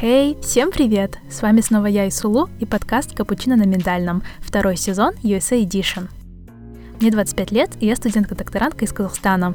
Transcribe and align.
Хей, 0.00 0.32
hey, 0.32 0.40
всем 0.40 0.70
привет! 0.70 1.18
С 1.28 1.42
вами 1.42 1.60
снова 1.60 1.84
я, 1.84 2.08
Исулу, 2.08 2.48
и 2.58 2.64
подкаст 2.64 3.14
«Капучино 3.14 3.56
на 3.56 3.64
миндальном», 3.64 4.22
второй 4.40 4.78
сезон 4.78 5.12
USA 5.22 5.62
Edition. 5.62 6.08
Мне 7.02 7.10
25 7.10 7.50
лет, 7.50 7.70
и 7.80 7.86
я 7.86 7.96
студентка-докторантка 7.96 8.86
из 8.86 8.94
Казахстана. 8.94 9.54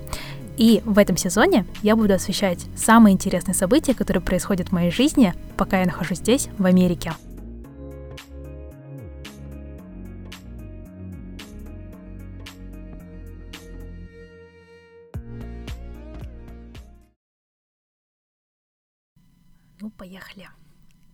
И 0.55 0.83
в 0.85 0.99
этом 0.99 1.17
сезоне 1.17 1.65
я 1.81 1.95
буду 1.95 2.13
освещать 2.13 2.63
самые 2.75 3.15
интересные 3.15 3.55
события, 3.55 3.95
которые 3.95 4.21
происходят 4.21 4.69
в 4.69 4.71
моей 4.71 4.91
жизни, 4.91 5.33
пока 5.57 5.79
я 5.79 5.87
нахожусь 5.87 6.19
здесь, 6.19 6.49
в 6.59 6.65
Америке. 6.67 7.13
Поехали. 20.15 20.49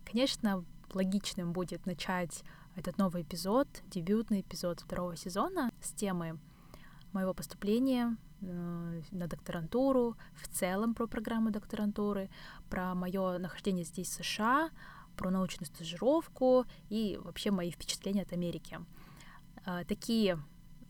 Конечно, 0.04 0.64
логичным 0.94 1.52
будет 1.52 1.86
начать 1.86 2.44
этот 2.76 2.98
новый 2.98 3.22
эпизод, 3.22 3.68
дебютный 3.86 4.42
эпизод 4.42 4.80
второго 4.80 5.16
сезона 5.16 5.70
с 5.80 5.92
темы 5.92 6.38
моего 7.12 7.34
поступления 7.34 8.16
э, 8.40 9.02
на 9.10 9.26
докторантуру, 9.26 10.16
в 10.34 10.48
целом 10.48 10.94
про 10.94 11.06
программу 11.06 11.50
докторантуры, 11.50 12.30
про 12.70 12.94
мое 12.94 13.38
нахождение 13.38 13.84
здесь 13.84 14.08
в 14.08 14.24
США, 14.24 14.70
про 15.16 15.30
научную 15.30 15.66
стажировку 15.66 16.64
и 16.88 17.18
вообще 17.22 17.50
мои 17.50 17.70
впечатления 17.70 18.22
от 18.22 18.32
Америки. 18.32 18.78
Э, 19.66 19.84
такие 19.84 20.38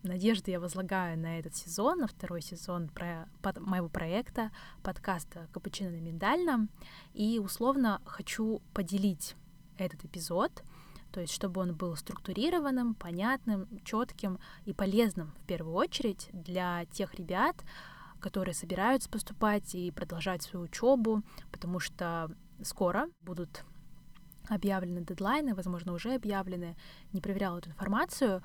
надежды 0.02 0.50
я 0.50 0.60
возлагаю 0.60 1.18
на 1.18 1.38
этот 1.38 1.54
сезон, 1.54 2.00
на 2.00 2.06
второй 2.06 2.42
сезон 2.42 2.88
про, 2.88 3.28
под, 3.40 3.60
моего 3.60 3.88
проекта, 3.88 4.50
подкаста 4.82 5.48
«Капучино 5.52 5.90
на 5.90 6.00
миндальном». 6.00 6.68
И 7.14 7.38
условно 7.38 8.00
хочу 8.04 8.62
поделить 8.74 9.36
этот 9.78 10.04
эпизод, 10.04 10.62
то 11.12 11.20
есть 11.20 11.32
чтобы 11.32 11.60
он 11.60 11.74
был 11.74 11.96
структурированным, 11.96 12.94
понятным, 12.94 13.68
четким 13.84 14.38
и 14.64 14.72
полезным 14.72 15.32
в 15.42 15.46
первую 15.46 15.74
очередь 15.74 16.28
для 16.32 16.84
тех 16.86 17.14
ребят, 17.14 17.56
которые 18.20 18.54
собираются 18.54 19.10
поступать 19.10 19.74
и 19.74 19.90
продолжать 19.90 20.42
свою 20.42 20.66
учебу, 20.66 21.22
потому 21.50 21.80
что 21.80 22.30
скоро 22.62 23.08
будут 23.20 23.64
объявлены 24.48 25.04
дедлайны, 25.04 25.54
возможно, 25.54 25.92
уже 25.92 26.14
объявлены, 26.14 26.76
не 27.12 27.20
проверяла 27.20 27.58
эту 27.58 27.70
информацию, 27.70 28.42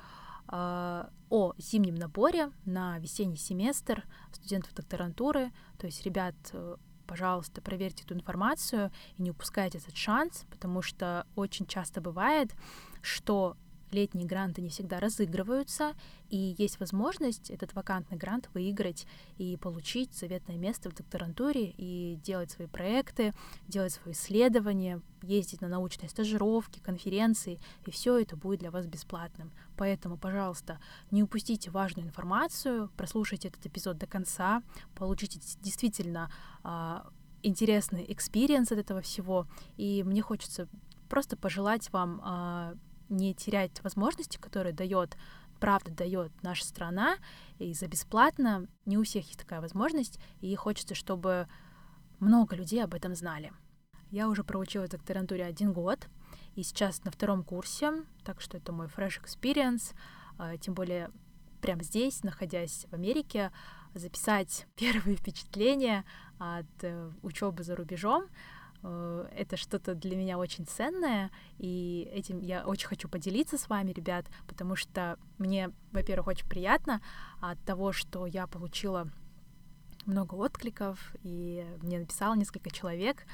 а, 0.48 1.10
о 1.30 1.54
зимнем 1.58 1.96
наборе 1.96 2.52
на 2.66 3.00
весенний 3.00 3.38
семестр 3.38 4.06
студентов 4.32 4.74
докторантуры. 4.74 5.52
То 5.78 5.86
есть, 5.86 6.04
ребят, 6.06 6.36
э, 6.54 6.76
пожалуйста, 7.06 7.62
проверьте 7.62 8.04
эту 8.04 8.14
информацию 8.14 8.92
и 9.18 9.24
не 9.24 9.32
упускайте 9.32 9.78
этот 9.78 9.96
шанс, 9.96 10.46
потому 10.50 10.82
что 10.82 11.26
очень 11.36 11.66
часто 11.66 12.02
бывает, 12.02 12.54
что 13.02 13.56
летние 13.92 14.28
гранты 14.28 14.62
не 14.62 14.70
всегда 14.70 15.00
разыгрываются, 15.00 15.94
и 16.30 16.56
есть 16.58 16.80
возможность 16.80 17.50
этот 17.50 17.74
вакантный 17.74 18.18
грант 18.18 18.50
выиграть 18.54 19.08
и 19.38 19.58
получить 19.58 20.14
заветное 20.14 20.58
место 20.58 20.90
в 20.90 20.96
докторантуре 20.96 21.74
и 21.78 22.20
делать 22.22 22.52
свои 22.52 22.68
проекты, 22.68 23.34
делать 23.68 23.94
свои 23.94 24.14
исследования, 24.14 25.02
ездить 25.22 25.62
на 25.62 25.68
научные 25.68 26.10
стажировки, 26.10 26.80
конференции, 26.80 27.60
и 27.86 27.92
все 27.92 28.20
это 28.20 28.36
будет 28.36 28.60
для 28.60 28.72
вас 28.72 28.86
бесплатным. 28.86 29.52
Поэтому, 29.78 30.18
пожалуйста, 30.18 30.80
не 31.12 31.24
упустите 31.24 31.70
важную 31.70 32.08
информацию, 32.08 32.90
прослушайте 32.98 33.48
этот 33.50 33.66
эпизод 33.68 33.98
до 33.98 34.08
конца, 34.08 34.64
получите 34.96 35.40
действительно 35.62 36.32
а, 36.64 37.08
интересный 37.44 38.06
experience 38.12 38.72
от 38.72 38.80
этого 38.80 39.02
всего, 39.02 39.48
и 39.78 40.04
мне 40.04 40.22
хочется 40.22 40.68
просто 41.10 41.38
пожелать 41.38 41.94
вам 41.94 42.22
а, 42.24 42.74
не 43.08 43.36
терять 43.36 43.84
возможности, 43.84 44.38
которые 44.38 44.74
дает, 44.74 45.16
правда 45.60 45.92
дает 45.92 46.32
наша 46.42 46.66
страна, 46.66 47.18
и 47.60 47.74
за 47.74 47.88
бесплатно. 47.88 48.68
Не 48.86 48.98
у 48.98 49.04
всех 49.04 49.28
есть 49.28 49.40
такая 49.40 49.62
возможность, 49.62 50.20
и 50.42 50.54
хочется, 50.56 50.96
чтобы 50.96 51.48
много 52.20 52.56
людей 52.56 52.84
об 52.84 52.96
этом 52.96 53.14
знали. 53.16 53.54
Я 54.10 54.28
уже 54.28 54.44
проучилась 54.44 54.90
в 54.90 54.94
докторантуре 54.94 55.46
один 55.46 55.72
год, 55.72 56.08
и 56.58 56.64
сейчас 56.64 57.04
на 57.06 57.12
втором 57.12 57.44
курсе, 57.44 58.04
так 58.26 58.42
что 58.42 58.58
это 58.58 58.74
мой 58.74 58.88
fresh 58.88 59.22
experience, 59.24 59.94
а, 60.38 60.58
тем 60.58 60.74
более 60.74 61.10
прямо 61.62 61.84
здесь, 61.84 62.24
находясь 62.24 62.86
в 62.92 62.94
Америке, 62.94 63.52
записать 63.94 64.68
первые 64.76 65.16
впечатления 65.16 66.04
от 66.38 66.66
э, 66.82 67.12
учебы 67.22 67.64
за 67.64 67.76
рубежом, 67.76 68.28
Э, 68.84 69.28
это 69.36 69.58
что-то 69.58 69.96
для 69.96 70.16
меня 70.16 70.38
очень 70.38 70.66
ценное, 70.66 71.32
и 71.58 72.10
этим 72.14 72.40
я 72.40 72.66
очень 72.66 72.88
хочу 72.88 73.10
поделиться 73.10 73.58
с 73.58 73.70
вами, 73.70 73.92
ребят, 73.92 74.26
потому 74.48 74.76
что 74.76 75.18
мне, 75.38 75.72
во-первых, 75.92 76.28
очень 76.28 76.48
приятно 76.48 77.02
от 77.42 77.60
того, 77.64 77.92
что 77.92 78.26
я 78.26 78.48
получила 78.48 79.10
много 80.06 80.36
откликов, 80.36 81.14
и 81.24 81.66
мне 81.82 82.00
написало 82.00 82.36
несколько 82.36 82.70
человек, 82.70 83.26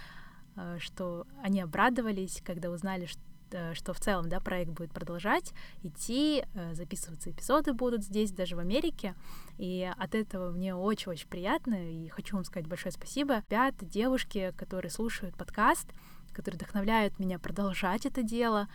что 0.80 1.26
они 1.42 1.62
обрадовались, 1.62 2.42
когда 2.44 2.70
узнали, 2.70 3.06
что 3.06 3.22
Э, 3.54 3.74
что 3.74 3.94
в 3.94 4.00
целом, 4.00 4.30
да, 4.30 4.40
проект 4.40 4.72
будет 4.72 4.92
продолжать 4.92 5.54
идти, 5.84 6.44
э, 6.54 6.74
записываться 6.74 7.30
эпизоды 7.30 7.74
будут 7.74 8.04
здесь, 8.04 8.32
даже 8.32 8.56
в 8.56 8.60
Америке, 8.60 9.16
и 9.58 9.90
от 9.98 10.16
этого 10.16 10.52
мне 10.52 10.76
очень-очень 10.76 11.28
приятно, 11.28 11.76
и 11.76 12.10
хочу 12.10 12.36
вам 12.36 12.46
сказать 12.46 12.68
большое 12.68 12.92
спасибо. 12.92 13.44
Ребят, 13.50 13.76
девушки, 13.80 14.54
которые 14.58 14.92
слушают 14.92 15.36
подкаст, 15.36 15.88
которые 16.34 16.58
вдохновляют 16.58 17.20
меня 17.20 17.38
продолжать 17.38 18.06
это 18.06 18.24
дело, 18.24 18.68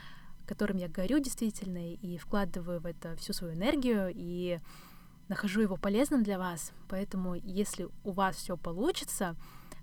которым 0.46 0.76
я 0.76 0.88
горю 0.88 1.18
действительно 1.18 1.92
и 1.92 2.16
вкладываю 2.16 2.80
в 2.80 2.86
это 2.86 3.16
всю 3.16 3.32
свою 3.32 3.54
энергию, 3.54 4.12
и 4.14 4.60
нахожу 5.28 5.60
его 5.60 5.76
полезным 5.76 6.22
для 6.22 6.38
вас. 6.38 6.72
Поэтому, 6.88 7.34
если 7.34 7.88
у 8.04 8.12
вас 8.12 8.36
все 8.36 8.56
получится, 8.56 9.36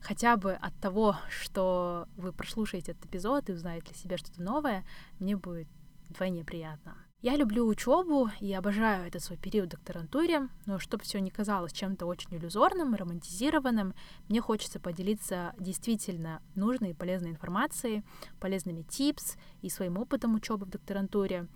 хотя 0.05 0.37
бы 0.37 0.53
от 0.53 0.73
того, 0.79 1.15
что 1.29 2.07
вы 2.15 2.31
прослушаете 2.31 2.91
этот 2.91 3.05
эпизод 3.05 3.49
и 3.49 3.53
узнаете 3.53 3.87
для 3.87 3.95
себя 3.95 4.17
что-то 4.17 4.41
новое, 4.41 4.85
мне 5.19 5.35
будет 5.35 5.67
вдвойне 6.09 6.43
приятно. 6.43 6.95
Я 7.21 7.35
люблю 7.37 7.65
учебу 7.65 8.29
и 8.39 8.53
обожаю 8.53 9.07
этот 9.07 9.23
свой 9.23 9.39
период 9.39 9.65
в 9.65 9.71
докторантуре, 9.71 10.47
но 10.67 10.77
чтобы 10.77 11.03
все 11.03 11.19
не 11.19 11.31
казалось 11.31 11.73
чем-то 11.73 12.05
очень 12.05 12.35
иллюзорным, 12.35 12.93
романтизированным, 12.93 13.95
мне 14.29 14.41
хочется 14.41 14.79
поделиться 14.79 15.55
действительно 15.59 16.43
нужной 16.53 16.91
и 16.91 16.93
полезной 16.93 17.31
информацией, 17.31 18.03
полезными 18.39 18.83
типс 18.83 19.37
и 19.63 19.69
своим 19.69 19.97
опытом 19.97 20.35
учебы 20.35 20.67
в 20.67 20.69
докторантуре 20.69 21.47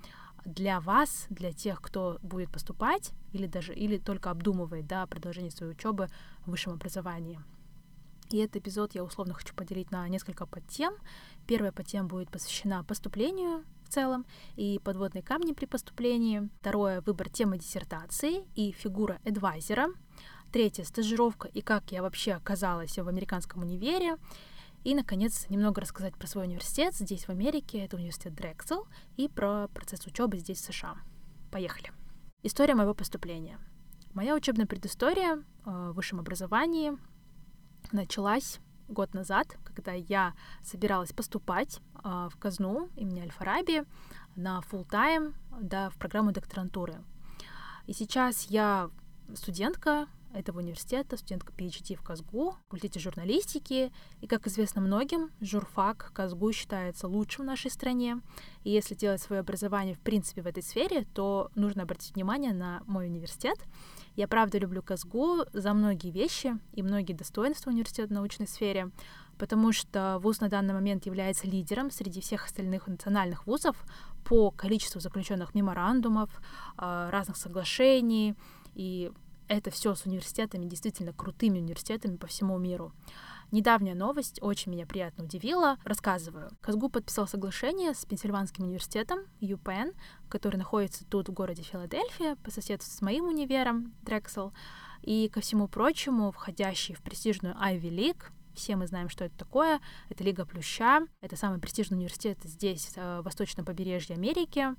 для 0.43 0.79
вас, 0.79 1.27
для 1.29 1.51
тех, 1.51 1.83
кто 1.83 2.17
будет 2.23 2.51
поступать 2.51 3.11
или 3.31 3.45
даже 3.45 3.75
или 3.75 3.99
только 3.99 4.31
обдумывает 4.31 4.87
да, 4.87 5.05
продолжение 5.05 5.51
своей 5.51 5.73
учебы 5.73 6.07
в 6.47 6.49
высшем 6.49 6.73
образовании. 6.73 7.39
И 8.31 8.37
этот 8.37 8.57
эпизод 8.57 8.93
я 8.93 9.03
условно 9.03 9.33
хочу 9.33 9.55
поделить 9.55 9.91
на 9.91 10.07
несколько 10.07 10.45
подтем. 10.45 10.93
Первая 11.47 11.71
подтема 11.71 12.07
будет 12.07 12.29
посвящена 12.29 12.83
поступлению 12.83 13.63
в 13.83 13.89
целом 13.89 14.25
и 14.55 14.79
подводные 14.83 15.23
камни 15.23 15.53
при 15.53 15.65
поступлении. 15.65 16.49
Второе— 16.59 17.01
выбор 17.05 17.29
темы 17.29 17.57
диссертации 17.57 18.45
и 18.55 18.71
фигура 18.71 19.19
адвайзера. 19.25 19.87
Третье— 20.51 20.83
стажировка 20.85 21.47
и 21.47 21.61
как 21.61 21.91
я 21.91 22.03
вообще 22.03 22.33
оказалась 22.33 22.97
в 22.97 23.07
американском 23.07 23.63
универе. 23.63 24.17
И, 24.83 24.95
наконец, 24.95 25.47
немного 25.49 25.81
рассказать 25.81 26.15
про 26.15 26.27
свой 26.27 26.45
университет 26.45 26.95
здесь, 26.95 27.25
в 27.25 27.29
Америке. 27.29 27.79
Это 27.79 27.97
университет 27.97 28.33
Дрексел. 28.33 28.87
И 29.17 29.27
про 29.27 29.67
процесс 29.69 30.05
учебы 30.05 30.37
здесь, 30.37 30.59
в 30.59 30.73
США. 30.73 30.95
Поехали. 31.51 31.91
История 32.43 32.75
моего 32.75 32.93
поступления. 32.93 33.59
Моя 34.13 34.35
учебная 34.35 34.65
предыстория 34.65 35.35
э, 35.35 35.41
в 35.65 35.93
высшем 35.93 36.19
образовании 36.19 36.93
началась 37.91 38.59
год 38.87 39.13
назад, 39.13 39.57
когда 39.63 39.93
я 39.93 40.33
собиралась 40.63 41.13
поступать 41.13 41.79
э, 42.03 42.29
в 42.31 42.37
казну 42.37 42.89
имени 42.95 43.21
Аль-Фараби 43.21 43.83
на 44.35 44.61
full 44.69 44.85
тайм 44.89 45.35
да, 45.61 45.89
в 45.89 45.95
программу 45.97 46.31
докторантуры. 46.31 46.95
И 47.85 47.93
сейчас 47.93 48.45
я 48.45 48.89
студентка 49.35 50.07
этого 50.33 50.59
университета, 50.59 51.17
студентка 51.17 51.51
PhD 51.53 51.95
в 51.95 52.03
КАЗГУ, 52.03 52.51
в 52.51 52.57
факультете 52.65 52.99
журналистики. 52.99 53.91
И, 54.21 54.27
как 54.27 54.47
известно 54.47 54.81
многим, 54.81 55.31
журфак 55.41 56.11
КАЗГУ 56.13 56.51
считается 56.51 57.07
лучшим 57.07 57.45
в 57.45 57.47
нашей 57.47 57.71
стране. 57.71 58.21
И 58.63 58.69
если 58.69 58.95
делать 58.95 59.21
свое 59.21 59.39
образование, 59.39 59.95
в 59.95 59.99
принципе, 59.99 60.41
в 60.41 60.47
этой 60.47 60.61
сфере, 60.61 61.05
то 61.13 61.49
нужно 61.55 61.83
обратить 61.83 62.15
внимание 62.15 62.53
на 62.53 62.83
мой 62.85 63.07
университет. 63.07 63.57
Я 64.15 64.27
правда 64.27 64.57
люблю 64.57 64.81
КАЗГУ 64.81 65.45
за 65.53 65.73
многие 65.73 66.11
вещи 66.11 66.57
и 66.73 66.83
многие 66.83 67.13
достоинства 67.13 67.69
университета 67.69 68.09
в 68.09 68.13
научной 68.13 68.47
сфере, 68.47 68.91
потому 69.37 69.71
что 69.71 70.19
вуз 70.21 70.41
на 70.41 70.49
данный 70.49 70.73
момент 70.73 71.05
является 71.05 71.47
лидером 71.47 71.91
среди 71.91 72.21
всех 72.21 72.45
остальных 72.45 72.87
национальных 72.87 73.47
вузов 73.47 73.77
по 74.25 74.51
количеству 74.51 74.99
заключенных 74.99 75.55
меморандумов, 75.55 76.29
а, 76.77 77.09
разных 77.11 77.37
соглашений 77.37 78.35
и 78.75 79.11
это 79.49 79.71
все 79.71 79.95
с 79.95 80.05
университетами, 80.05 80.65
действительно 80.65 81.11
крутыми 81.11 81.59
университетами 81.59 82.15
по 82.15 82.27
всему 82.27 82.57
миру. 82.57 82.93
Недавняя 83.51 83.95
новость 83.95 84.39
очень 84.41 84.71
меня 84.71 84.85
приятно 84.85 85.23
удивила. 85.23 85.77
Рассказываю. 85.83 86.51
Казгу 86.61 86.89
подписал 86.89 87.27
соглашение 87.27 87.93
с 87.93 88.05
Пенсильванским 88.05 88.63
университетом 88.63 89.19
UPenn, 89.41 89.95
который 90.29 90.57
находится 90.57 91.03
тут 91.05 91.29
в 91.29 91.33
городе 91.33 91.63
Филадельфия, 91.63 92.35
по 92.37 92.51
соседству 92.51 92.91
с 92.91 93.01
моим 93.01 93.25
универом 93.25 93.93
Дрексел, 94.03 94.53
и, 95.01 95.29
ко 95.29 95.41
всему 95.41 95.67
прочему, 95.67 96.31
входящий 96.31 96.93
в 96.93 97.01
престижную 97.01 97.55
Ivy 97.55 97.89
League, 97.89 98.23
все 98.53 98.75
мы 98.75 98.87
знаем, 98.87 99.09
что 99.09 99.25
это 99.25 99.37
такое. 99.37 99.79
Это 100.09 100.23
Лига 100.23 100.45
Плюща. 100.45 101.07
Это 101.21 101.37
самый 101.37 101.59
престижный 101.59 101.97
университет 101.97 102.37
здесь, 102.43 102.91
э, 102.95 103.21
в 103.21 103.23
восточном 103.23 103.65
побережье 103.65 104.15
Америки. 104.15 104.75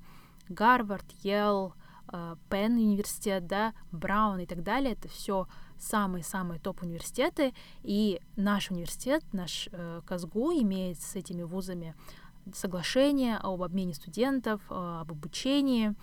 Гарвард, 0.48 1.06
Йелл, 1.22 1.74
э, 2.12 2.36
Пенн 2.50 2.74
университет, 2.74 3.46
да, 3.46 3.72
Браун 3.90 4.40
и 4.40 4.46
так 4.46 4.62
далее. 4.62 4.92
Это 4.92 5.08
все 5.08 5.46
самые-самые 5.80 6.60
топ-университеты. 6.60 7.52
И 7.82 8.20
наш 8.36 8.70
университет, 8.70 9.24
наш 9.32 9.68
э, 9.72 10.02
КАЗГУ 10.06 10.52
имеет 10.60 11.00
с 11.00 11.16
этими 11.16 11.42
вузами 11.42 11.94
соглашение 12.54 13.36
об 13.36 13.62
обмене 13.62 13.94
студентов, 13.94 14.60
э, 14.70 14.74
об 14.74 15.10
обучении. 15.10 15.94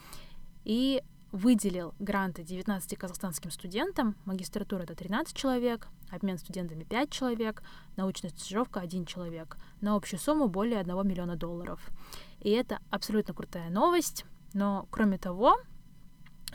И 0.64 1.02
выделил 1.32 1.94
гранты 2.00 2.44
19 2.44 2.98
казахстанским 2.98 3.52
студентам, 3.52 4.16
магистратура 4.26 4.84
это 4.84 4.96
13 4.96 5.36
человек, 5.36 5.88
обмен 6.10 6.38
студентами 6.38 6.84
5 6.84 7.10
человек, 7.12 7.64
научная 7.96 8.32
стажировка 8.32 8.80
1 8.80 9.06
человек, 9.06 9.58
на 9.82 9.96
общую 9.96 10.20
сумму 10.20 10.48
более 10.48 10.80
1 10.80 11.08
миллиона 11.08 11.36
долларов. 11.36 11.82
И 12.40 12.50
это 12.50 12.80
абсолютно 12.90 13.34
крутая 13.34 13.70
новость, 13.70 14.26
но 14.54 14.88
кроме 14.90 15.18
того, 15.18 15.58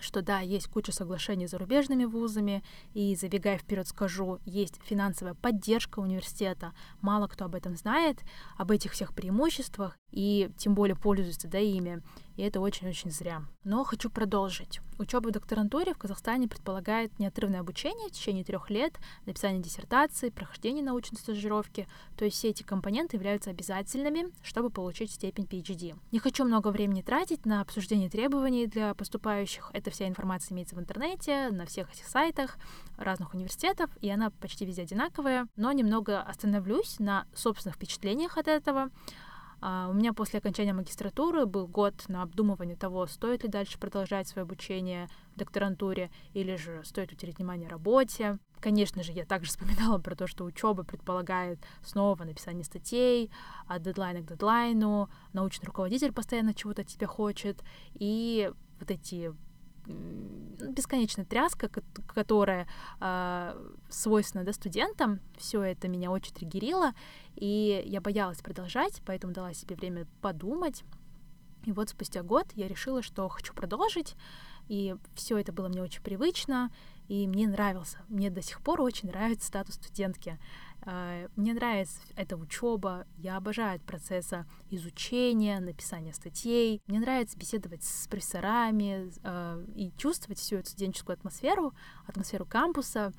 что 0.02 0.22
да, 0.22 0.40
есть 0.40 0.66
куча 0.68 0.92
соглашений 0.92 1.46
с 1.46 1.50
зарубежными 1.52 2.04
вузами, 2.04 2.62
и 2.94 3.14
забегая 3.16 3.58
вперед 3.58 3.86
скажу, 3.88 4.40
есть 4.44 4.80
финансовая 4.84 5.34
поддержка 5.34 6.00
университета. 6.00 6.72
Мало 7.00 7.26
кто 7.28 7.44
об 7.44 7.54
этом 7.54 7.76
знает, 7.76 8.20
об 8.56 8.70
этих 8.70 8.92
всех 8.92 9.14
преимуществах, 9.14 9.96
и 10.10 10.50
тем 10.56 10.74
более 10.74 10.96
пользуется 10.96 11.48
да, 11.48 11.58
ими. 11.58 12.02
Это 12.44 12.58
очень-очень 12.58 13.12
зря. 13.12 13.44
Но 13.62 13.84
хочу 13.84 14.10
продолжить. 14.10 14.80
Учеба 14.98 15.28
в 15.28 15.30
докторантуре 15.30 15.94
в 15.94 15.98
Казахстане 15.98 16.48
предполагает 16.48 17.16
неотрывное 17.20 17.60
обучение 17.60 18.08
в 18.08 18.10
течение 18.10 18.42
трех 18.42 18.68
лет, 18.68 18.98
написание 19.26 19.62
диссертации, 19.62 20.30
прохождение 20.30 20.82
научной 20.82 21.18
стажировки. 21.18 21.86
То 22.16 22.24
есть 22.24 22.36
все 22.36 22.48
эти 22.48 22.64
компоненты 22.64 23.16
являются 23.16 23.50
обязательными, 23.50 24.32
чтобы 24.42 24.70
получить 24.70 25.12
степень 25.12 25.44
PhD. 25.44 25.96
Не 26.10 26.18
хочу 26.18 26.44
много 26.44 26.72
времени 26.72 27.02
тратить 27.02 27.46
на 27.46 27.60
обсуждение 27.60 28.10
требований 28.10 28.66
для 28.66 28.92
поступающих. 28.94 29.70
Эта 29.72 29.92
вся 29.92 30.08
информация 30.08 30.52
имеется 30.56 30.74
в 30.74 30.80
интернете, 30.80 31.50
на 31.50 31.64
всех 31.64 31.92
этих 31.92 32.08
сайтах 32.08 32.58
разных 32.96 33.34
университетов, 33.34 33.88
и 34.00 34.10
она 34.10 34.30
почти 34.30 34.64
везде 34.64 34.82
одинаковая. 34.82 35.46
Но 35.54 35.70
немного 35.70 36.20
остановлюсь 36.20 36.98
на 36.98 37.24
собственных 37.34 37.76
впечатлениях 37.76 38.36
от 38.36 38.48
этого. 38.48 38.90
Uh, 39.62 39.88
у 39.88 39.92
меня 39.92 40.12
после 40.12 40.40
окончания 40.40 40.72
магистратуры 40.72 41.46
был 41.46 41.68
год 41.68 41.94
на 42.08 42.22
обдумывание 42.22 42.74
того, 42.74 43.06
стоит 43.06 43.44
ли 43.44 43.48
дальше 43.48 43.78
продолжать 43.78 44.26
свое 44.26 44.42
обучение 44.42 45.08
в 45.36 45.38
докторантуре 45.38 46.10
или 46.34 46.56
же 46.56 46.82
стоит 46.84 47.12
утереть 47.12 47.38
внимание 47.38 47.68
работе. 47.68 48.38
Конечно 48.58 49.04
же, 49.04 49.12
я 49.12 49.24
также 49.24 49.50
вспоминала 49.50 49.98
про 49.98 50.16
то, 50.16 50.26
что 50.26 50.44
учеба 50.44 50.82
предполагает 50.82 51.60
снова 51.84 52.24
написание 52.24 52.64
статей, 52.64 53.30
от 53.68 53.82
дедлайна 53.82 54.22
к 54.22 54.26
дедлайну, 54.26 55.08
научный 55.32 55.66
руководитель 55.66 56.12
постоянно 56.12 56.54
чего-то 56.54 56.82
от 56.82 56.88
тебя 56.88 57.06
хочет, 57.06 57.62
и 57.94 58.50
вот 58.80 58.90
эти 58.90 59.32
бесконечная 59.86 61.24
тряска, 61.24 61.68
которая 62.06 62.68
э, 63.00 63.72
свойственна 63.88 64.44
да, 64.44 64.52
студентам, 64.52 65.20
все 65.36 65.62
это 65.62 65.88
меня 65.88 66.10
очень 66.10 66.34
триггерило, 66.34 66.92
и 67.34 67.82
я 67.86 68.00
боялась 68.00 68.40
продолжать, 68.40 69.02
поэтому 69.04 69.32
дала 69.32 69.54
себе 69.54 69.76
время 69.76 70.06
подумать. 70.20 70.84
И 71.64 71.72
вот 71.72 71.90
спустя 71.90 72.22
год 72.22 72.46
я 72.54 72.68
решила, 72.68 73.02
что 73.02 73.28
хочу 73.28 73.54
продолжить, 73.54 74.16
и 74.68 74.96
все 75.14 75.38
это 75.38 75.52
было 75.52 75.68
мне 75.68 75.82
очень 75.82 76.02
привычно, 76.02 76.70
и 77.08 77.26
мне 77.26 77.46
нравился. 77.46 77.98
Мне 78.08 78.30
до 78.30 78.42
сих 78.42 78.60
пор 78.62 78.80
очень 78.80 79.08
нравится 79.08 79.46
статус 79.46 79.74
студентки. 79.74 80.38
А, 80.84 81.28
мне 81.36 81.54
нравится 81.54 82.00
эта 82.16 82.36
учеба, 82.36 83.06
я 83.16 83.36
обожаю 83.36 83.76
этот 83.76 83.86
процесс 83.86 84.30
изучения, 84.70 85.60
написания 85.60 86.12
статей. 86.12 86.82
Мне 86.86 86.98
нравится 86.98 87.38
беседовать 87.38 87.84
с 87.84 88.08
профессорами 88.08 89.12
а, 89.22 89.62
и 89.74 89.92
чувствовать 89.96 90.38
всю 90.38 90.56
эту 90.56 90.70
студенческую 90.70 91.14
атмосферу, 91.14 91.72
атмосферу 92.06 92.46
кампуса. 92.46 93.12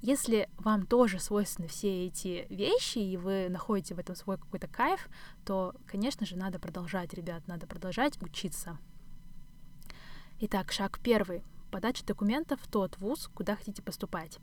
Если 0.00 0.48
вам 0.58 0.86
тоже 0.86 1.20
свойственны 1.20 1.68
все 1.68 2.06
эти 2.06 2.46
вещи, 2.50 2.98
и 2.98 3.16
вы 3.16 3.48
находите 3.48 3.94
в 3.94 3.98
этом 3.98 4.16
свой 4.16 4.36
какой-то 4.36 4.66
кайф, 4.66 5.08
то, 5.44 5.74
конечно 5.86 6.26
же, 6.26 6.36
надо 6.36 6.58
продолжать, 6.58 7.14
ребят, 7.14 7.46
надо 7.46 7.66
продолжать 7.66 8.20
учиться. 8.20 8.78
Итак, 10.40 10.72
шаг 10.72 10.98
первый. 11.02 11.44
Подача 11.70 12.04
документов 12.04 12.60
в 12.60 12.68
тот 12.68 12.98
вуз, 12.98 13.30
куда 13.32 13.54
хотите 13.56 13.80
поступать. 13.80 14.38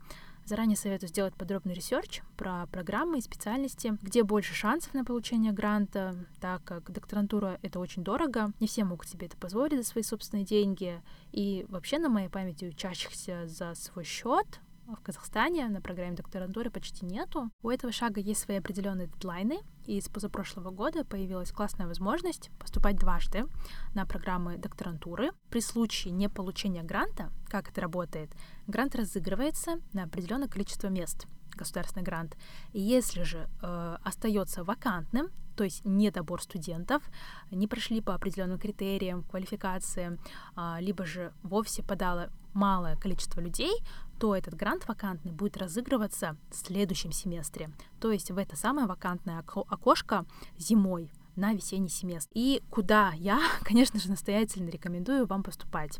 Заранее 0.50 0.76
советую 0.76 1.08
сделать 1.08 1.32
подробный 1.36 1.74
research 1.74 2.22
про 2.36 2.66
программы 2.72 3.18
и 3.18 3.20
специальности, 3.20 3.96
где 4.02 4.24
больше 4.24 4.52
шансов 4.52 4.92
на 4.94 5.04
получение 5.04 5.52
гранта, 5.52 6.16
так 6.40 6.64
как 6.64 6.90
докторантура— 6.90 7.60
это 7.62 7.78
очень 7.78 8.02
дорого, 8.02 8.50
не 8.58 8.66
все 8.66 8.82
могут 8.82 9.06
себе 9.06 9.28
это 9.28 9.36
позволить 9.36 9.78
за 9.78 9.88
свои 9.88 10.02
собственные 10.02 10.44
деньги, 10.44 11.00
и 11.30 11.66
вообще 11.68 12.00
на 12.00 12.08
моей 12.08 12.28
памяти 12.28 12.64
учащихся 12.64 13.46
за 13.46 13.76
свой 13.76 14.02
счет 14.02 14.58
в 14.88 15.00
Казахстане 15.02 15.68
на 15.68 15.80
программе 15.80 16.16
докторантуры 16.16 16.68
почти 16.68 17.06
нету. 17.06 17.50
У 17.62 17.70
этого 17.70 17.92
шага 17.92 18.20
есть 18.20 18.40
свои 18.40 18.56
определенные 18.56 19.06
дедлайны, 19.06 19.60
и 19.90 20.00
с 20.00 20.08
позапрошлого 20.08 20.70
года 20.70 21.04
появилась 21.04 21.50
классная 21.50 21.88
возможность 21.88 22.50
поступать 22.60 22.96
дважды 22.96 23.46
на 23.92 24.06
программы 24.06 24.56
докторантуры. 24.56 25.32
При 25.50 25.60
случае 25.60 26.12
не 26.12 26.28
получения 26.28 26.84
гранта, 26.84 27.30
как 27.48 27.70
это 27.70 27.80
работает, 27.80 28.30
грант 28.68 28.94
разыгрывается 28.94 29.80
на 29.92 30.04
определенное 30.04 30.46
количество 30.46 30.86
мест 30.86 31.26
государственный 31.56 32.04
грант. 32.04 32.36
И 32.72 32.80
если 32.80 33.24
же 33.24 33.48
э, 33.62 33.96
остается 34.04 34.62
вакантным, 34.62 35.30
то 35.56 35.64
есть 35.64 35.84
недобор 35.84 36.40
студентов, 36.40 37.02
не 37.50 37.66
прошли 37.66 38.00
по 38.00 38.14
определенным 38.14 38.60
критериям 38.60 39.24
квалификации, 39.24 40.18
э, 40.56 40.76
либо 40.80 41.04
же 41.04 41.32
вовсе 41.42 41.82
подало 41.82 42.30
малое 42.54 42.96
количество 42.96 43.40
людей, 43.40 43.72
то 44.20 44.36
этот 44.36 44.54
грант 44.54 44.86
вакантный 44.86 45.32
будет 45.32 45.56
разыгрываться 45.56 46.36
в 46.50 46.54
следующем 46.54 47.10
семестре, 47.10 47.70
то 48.00 48.12
есть 48.12 48.30
в 48.30 48.36
это 48.36 48.54
самое 48.54 48.86
вакантное 48.86 49.38
окошко 49.38 50.26
зимой 50.58 51.10
на 51.36 51.54
весенний 51.54 51.88
семестр. 51.88 52.30
И 52.34 52.62
куда 52.68 53.12
я, 53.16 53.40
конечно 53.62 53.98
же, 53.98 54.10
настоятельно 54.10 54.68
рекомендую 54.68 55.26
вам 55.26 55.42
поступать. 55.42 55.98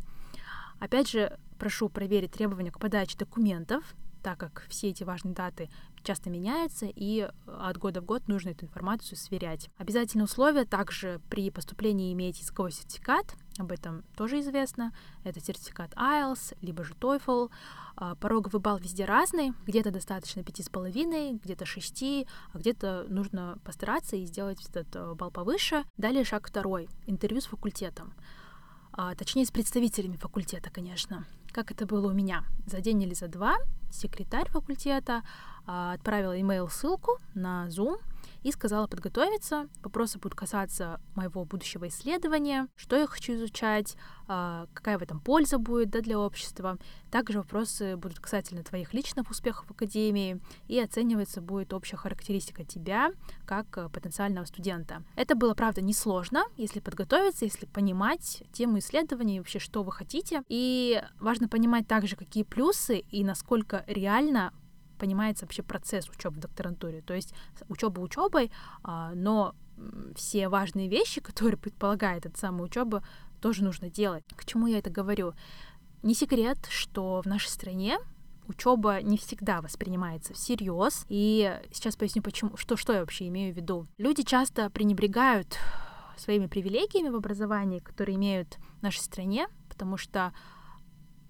Опять 0.79 1.09
же, 1.09 1.39
прошу 1.59 1.89
проверить 1.89 2.33
требования 2.33 2.71
к 2.71 2.79
подаче 2.79 3.17
документов, 3.17 3.83
так 4.23 4.39
как 4.39 4.67
все 4.69 4.89
эти 4.89 5.03
важные 5.03 5.35
даты 5.35 5.71
часто 6.03 6.29
меняются, 6.29 6.87
и 6.95 7.27
от 7.47 7.79
года 7.79 8.03
в 8.03 8.05
год 8.05 8.29
нужно 8.29 8.51
эту 8.51 8.67
информацию 8.67 9.17
сверять. 9.17 9.71
Обязательное 9.79 10.27
условие 10.27 10.67
также 10.67 11.23
при 11.31 11.51
поступлении 11.51 12.13
иметь 12.13 12.41
языковой 12.41 12.73
сертификат, 12.73 13.35
об 13.61 13.73
этом 13.73 14.05
тоже 14.17 14.41
известно. 14.41 14.93
Это 15.25 15.41
сертификат 15.41 15.93
IELTS, 15.95 16.57
либо 16.61 16.85
же 16.85 16.95
TOEFL. 16.95 17.51
А, 17.97 18.15
пороговый 18.15 18.61
балл 18.61 18.79
везде 18.79 19.05
разный. 19.05 19.53
Где-то 19.67 19.91
достаточно 19.91 20.43
пяти 20.43 20.63
с 20.63 20.69
половиной, 20.69 21.35
где-то 21.35 21.67
шести, 21.67 22.27
а 22.53 22.59
где-то 22.59 23.07
нужно 23.09 23.59
постараться 23.65 24.17
и 24.17 24.25
сделать 24.25 24.65
этот 24.69 24.95
э, 24.97 25.15
балл 25.15 25.31
повыше. 25.31 25.85
Далее 25.97 26.25
шаг 26.25 26.49
второй. 26.49 26.89
Интервью 27.07 27.41
с 27.41 27.47
факультетом. 27.47 28.15
А, 28.93 29.15
точнее, 29.15 29.47
с 29.47 29.51
представителями 29.51 30.17
факультета, 30.17 30.71
конечно. 30.71 31.27
Как 31.53 31.71
это 31.71 31.87
было 31.87 32.11
у 32.11 32.15
меня? 32.15 32.45
За 32.67 32.81
день 32.81 33.03
или 33.03 33.15
за 33.15 33.29
два 33.29 33.57
секретарь 33.91 34.49
факультета 34.49 35.23
а, 35.67 35.93
отправила 35.93 36.41
имейл 36.41 36.69
ссылку 36.69 37.19
на 37.35 37.69
Zoom 37.69 38.01
и 38.43 38.53
сказала 38.53 38.87
подготовиться. 38.87 39.69
Вопросы 39.83 40.19
будут 40.19 40.35
касаться 40.35 41.01
моего 41.15 41.45
будущего 41.45 41.89
исследования, 41.89 42.69
что 42.77 42.97
я 42.97 43.07
хочу 43.07 43.35
изучать, 43.35 43.97
а, 44.29 44.67
какая 44.75 44.99
в 44.99 45.03
этом 45.03 45.21
польза 45.21 45.59
будет 45.59 45.91
да, 45.91 46.01
для 46.01 46.19
общества. 46.19 46.79
Также 47.11 47.39
вопросы 47.39 47.97
будут 47.97 48.21
касательно 48.21 48.63
твоих 48.63 48.95
личных 48.95 49.31
успехов 49.31 49.67
в 49.67 49.73
академии, 49.73 50.41
и 50.69 50.79
оцениваться 50.79 51.41
будет 51.41 51.73
общая 51.73 51.97
характеристика 51.97 52.65
тебя 52.65 53.13
как 53.45 53.77
э, 53.77 53.89
потенциального 53.89 54.45
студента. 54.45 55.03
Это 55.17 55.35
было, 55.35 55.55
правда, 55.55 55.81
несложно, 55.81 56.45
если 56.57 56.81
подготовиться, 56.81 57.45
если 57.45 57.67
понимать 57.67 58.43
тему 58.53 58.79
исследований, 58.79 59.39
вообще, 59.41 59.59
что 59.59 59.83
вы 59.83 59.93
хотите. 59.93 60.43
И 60.49 61.03
важно 61.19 61.49
понимать 61.49 61.89
также, 61.89 62.17
какие 62.17 62.45
плюсы 62.45 62.99
и 62.99 63.25
насколько 63.25 63.85
реально 63.87 64.53
понимается 65.01 65.45
вообще 65.45 65.63
процесс 65.63 66.09
учебы 66.09 66.37
в 66.37 66.41
докторантуре. 66.41 67.01
То 67.01 67.15
есть 67.15 67.35
учеба 67.69 68.01
учебой, 68.01 68.53
а, 68.85 69.13
но 69.15 69.55
все 70.15 70.49
важные 70.49 70.89
вещи, 70.89 71.21
которые 71.29 71.57
предполагает 71.57 72.27
эта 72.27 72.39
самая 72.39 72.65
учеба, 72.65 73.03
тоже 73.41 73.65
нужно 73.65 73.91
делать. 73.91 74.25
К 74.37 74.45
чему 74.45 74.67
я 74.67 74.79
это 74.79 74.91
говорю? 74.91 75.33
Не 76.03 76.15
секрет, 76.15 76.59
что 76.69 77.23
в 77.23 77.27
нашей 77.27 77.49
стране 77.49 77.99
учеба 78.47 79.01
не 79.03 79.17
всегда 79.17 79.61
воспринимается 79.61 80.35
всерьез. 80.35 81.07
И 81.09 81.59
сейчас 81.73 81.97
поясню, 81.97 82.23
почему, 82.23 82.57
что, 82.57 82.77
что 82.77 82.93
я 82.93 83.01
вообще 83.01 83.29
имею 83.29 83.55
в 83.55 83.57
виду. 83.57 83.87
Люди 83.97 84.23
часто 84.23 84.69
пренебрегают 84.71 85.59
своими 86.17 86.47
привилегиями 86.47 87.09
в 87.09 87.17
образовании, 87.17 87.79
которые 87.79 88.17
имеют 88.17 88.59
в 88.79 88.83
нашей 88.83 89.01
стране, 89.01 89.49
потому 89.69 89.97
что 89.97 90.33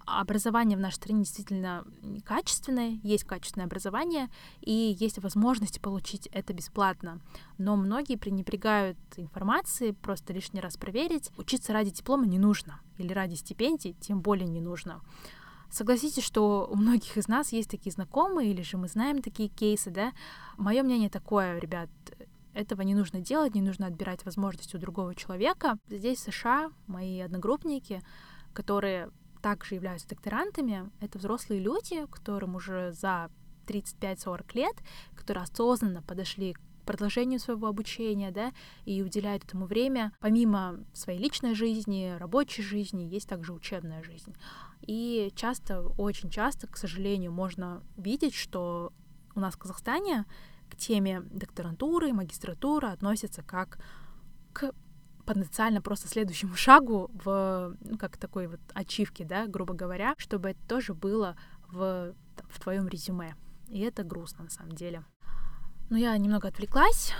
образование 0.05 0.77
в 0.77 0.81
нашей 0.81 0.95
стране 0.95 1.19
действительно 1.23 1.85
качественное, 2.25 2.99
есть 3.03 3.23
качественное 3.23 3.65
образование, 3.65 4.29
и 4.59 4.95
есть 4.99 5.19
возможность 5.19 5.81
получить 5.81 6.27
это 6.31 6.53
бесплатно. 6.53 7.19
Но 7.57 7.75
многие 7.75 8.15
пренебрегают 8.15 8.97
информацией, 9.17 9.93
просто 9.93 10.33
лишний 10.33 10.61
раз 10.61 10.77
проверить. 10.77 11.31
Учиться 11.37 11.73
ради 11.73 11.91
диплома 11.91 12.25
не 12.25 12.39
нужно, 12.39 12.81
или 12.97 13.13
ради 13.13 13.35
стипендий 13.35 13.95
тем 13.99 14.21
более 14.21 14.47
не 14.47 14.61
нужно. 14.61 15.01
Согласитесь, 15.69 16.25
что 16.25 16.67
у 16.69 16.75
многих 16.75 17.15
из 17.17 17.29
нас 17.29 17.53
есть 17.53 17.69
такие 17.69 17.93
знакомые, 17.93 18.51
или 18.51 18.61
же 18.61 18.77
мы 18.77 18.89
знаем 18.89 19.21
такие 19.21 19.47
кейсы, 19.47 19.89
да? 19.89 20.11
Мое 20.57 20.83
мнение 20.83 21.09
такое, 21.09 21.59
ребят, 21.59 21.89
этого 22.53 22.81
не 22.81 22.93
нужно 22.93 23.21
делать, 23.21 23.55
не 23.55 23.61
нужно 23.61 23.87
отбирать 23.87 24.25
возможности 24.25 24.75
у 24.75 24.79
другого 24.79 25.15
человека. 25.15 25.77
Здесь 25.87 26.19
в 26.19 26.31
США 26.31 26.71
мои 26.87 27.21
одногруппники, 27.21 28.01
которые 28.53 29.11
также 29.41 29.75
являются 29.75 30.07
докторантами, 30.07 30.89
это 30.99 31.17
взрослые 31.17 31.61
люди, 31.61 32.05
которым 32.07 32.55
уже 32.55 32.91
за 32.91 33.29
35-40 33.67 34.45
лет, 34.53 34.75
которые 35.15 35.43
осознанно 35.43 36.01
подошли 36.01 36.53
к 36.53 36.59
продолжению 36.85 37.39
своего 37.39 37.67
обучения, 37.67 38.31
да, 38.31 38.51
и 38.85 39.01
уделяют 39.01 39.43
этому 39.45 39.65
время. 39.65 40.11
Помимо 40.19 40.79
своей 40.93 41.19
личной 41.19 41.53
жизни, 41.53 42.15
рабочей 42.17 42.63
жизни, 42.63 43.03
есть 43.03 43.29
также 43.29 43.53
учебная 43.53 44.03
жизнь. 44.03 44.35
И 44.81 45.31
часто, 45.35 45.81
очень 45.81 46.29
часто, 46.29 46.67
к 46.67 46.77
сожалению, 46.77 47.31
можно 47.31 47.83
видеть, 47.97 48.33
что 48.33 48.91
у 49.35 49.39
нас 49.39 49.53
в 49.53 49.57
Казахстане 49.57 50.25
к 50.69 50.75
теме 50.75 51.21
докторантуры, 51.21 52.13
магистратуры 52.13 52.87
относятся 52.89 53.43
как 53.43 53.77
к 54.53 54.73
потенциально 55.33 55.81
просто 55.81 56.07
следующему 56.07 56.55
шагу 56.55 57.09
в, 57.13 57.75
ну, 57.81 57.97
как 57.97 58.17
такой 58.17 58.47
вот 58.47 58.59
ачивке, 58.73 59.25
да, 59.25 59.47
грубо 59.47 59.73
говоря, 59.73 60.15
чтобы 60.17 60.51
это 60.51 60.59
тоже 60.67 60.93
было 60.93 61.35
в, 61.69 62.13
в 62.49 62.59
твоем 62.59 62.87
резюме. 62.87 63.35
И 63.67 63.79
это 63.79 64.03
грустно 64.03 64.43
на 64.43 64.49
самом 64.49 64.73
деле. 64.73 65.03
Но 65.89 65.97
я 65.97 66.17
немного 66.17 66.47
отвлеклась. 66.47 67.13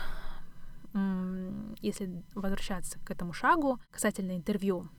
Если 1.82 2.24
возвращаться 2.36 3.00
к 3.00 3.12
этому 3.12 3.32
шагу, 3.32 3.80
касательно 3.92 4.36
интервью, 4.36 4.90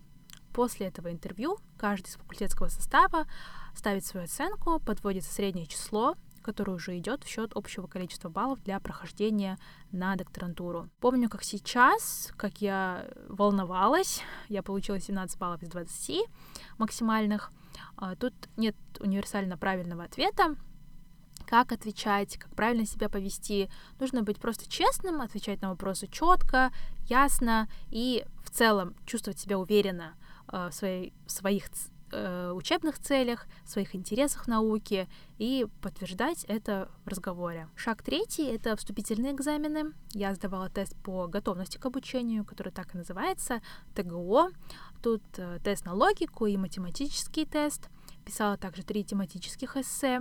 После 0.53 0.89
этого 0.89 1.11
интервью 1.11 1.59
каждый 1.79 2.09
из 2.09 2.17
факультетского 2.17 2.69
состава 2.69 3.27
ставит 3.75 4.05
свою 4.05 4.27
оценку, 4.27 4.81
подводится 4.81 5.33
среднее 5.33 5.67
число, 5.67 6.15
которое 6.43 6.73
уже 6.73 6.99
идет 6.99 7.25
в 7.25 7.29
счет 7.29 7.53
общего 7.55 7.87
количества 7.87 8.29
баллов 8.29 8.63
для 8.63 8.79
прохождения 8.81 9.59
на 9.91 10.17
докторантуру. 10.17 10.89
Помню, 11.01 11.29
как 11.29 11.43
сейчас, 11.45 12.33
как 12.37 12.61
я 12.61 13.09
волновалась, 13.29 14.23
я 14.49 14.63
получила 14.63 15.01
17 15.01 15.39
баллов 15.39 15.63
из 15.63 15.69
20 15.69 16.25
максимальных. 16.79 17.51
А, 17.97 18.17
тут 18.17 18.35
нет 18.57 18.77
универсально 19.01 19.57
правильного 19.57 20.05
ответа, 20.05 20.57
как 21.47 21.73
отвечать, 21.73 22.37
как 22.37 22.55
правильно 22.55 22.87
себя 22.87 23.09
повести. 23.09 23.71
Нужно 23.99 24.23
быть 24.23 24.39
просто 24.39 24.69
честным, 24.69 25.21
отвечать 25.21 25.63
на 25.63 25.71
вопросы 25.71 26.07
четко, 26.07 26.73
ясно 27.09 27.69
и 27.91 28.25
в 28.45 28.51
целом 28.51 28.95
чувствовать 29.07 29.39
себя 29.39 29.59
уверенно 29.59 30.15
Э, 30.53 30.69
в, 30.71 30.75
своей, 30.75 31.15
своих 31.27 31.71
э, 32.13 32.53
учебных 32.53 32.99
целях, 32.99 33.47
своих 33.65 33.95
интересах 33.95 34.45
в 34.45 34.49
науке 34.49 35.09
и 35.39 35.67
подтверждать 35.81 36.45
это 36.45 36.89
в 37.05 37.09
разговоре. 37.09 37.69
Шаг 37.75 38.03
третий— 38.03 38.45
это 38.55 38.77
вступительные 38.77 39.33
экзамены. 39.33 39.93
Я 40.13 40.35
сдавала 40.35 40.69
тест 40.69 40.97
по 41.03 41.27
готовности 41.27 41.79
к 41.79 41.87
обучению, 41.87 42.45
который 42.45 42.73
так 42.73 42.95
и 42.95 42.99
называется, 42.99 43.61
ТГО. 43.95 44.51
Тут 45.03 45.23
э, 45.39 45.59
тест 45.65 45.85
на 45.85 45.95
логику 45.95 46.47
и 46.47 46.57
математический 46.57 47.47
тест. 47.47 47.89
Писала 48.25 48.57
также 48.57 48.85
три 48.85 49.03
тематических 49.03 49.77
эссе. 49.77 50.21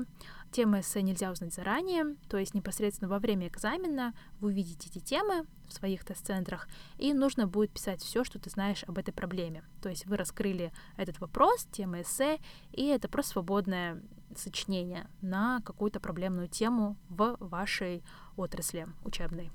Темы 0.51 0.81
эссе 0.81 1.01
нельзя 1.01 1.31
узнать 1.31 1.53
заранее, 1.53 2.17
то 2.27 2.37
есть 2.37 2.53
непосредственно 2.53 3.09
во 3.09 3.19
время 3.19 3.47
экзамена 3.47 4.13
вы 4.41 4.49
увидите 4.49 4.89
эти 4.89 4.99
темы 4.99 5.45
в 5.69 5.73
своих 5.73 6.03
тест-центрах, 6.03 6.67
и 6.97 7.13
нужно 7.13 7.47
будет 7.47 7.71
писать 7.71 8.01
все, 8.01 8.25
что 8.25 8.37
ты 8.37 8.49
знаешь 8.49 8.83
об 8.83 8.97
этой 8.97 9.13
проблеме. 9.13 9.63
То 9.81 9.87
есть 9.87 10.05
вы 10.05 10.17
раскрыли 10.17 10.73
этот 10.97 11.21
вопрос, 11.21 11.65
тема 11.71 12.01
эссе, 12.01 12.39
и 12.73 12.85
это 12.87 13.07
просто 13.07 13.31
свободное 13.31 14.03
сочинение 14.35 15.07
на 15.21 15.61
какую-то 15.61 16.01
проблемную 16.01 16.49
тему 16.49 16.97
в 17.07 17.37
вашей 17.39 18.03
отрасли 18.35 18.87
учебной. 19.05 19.51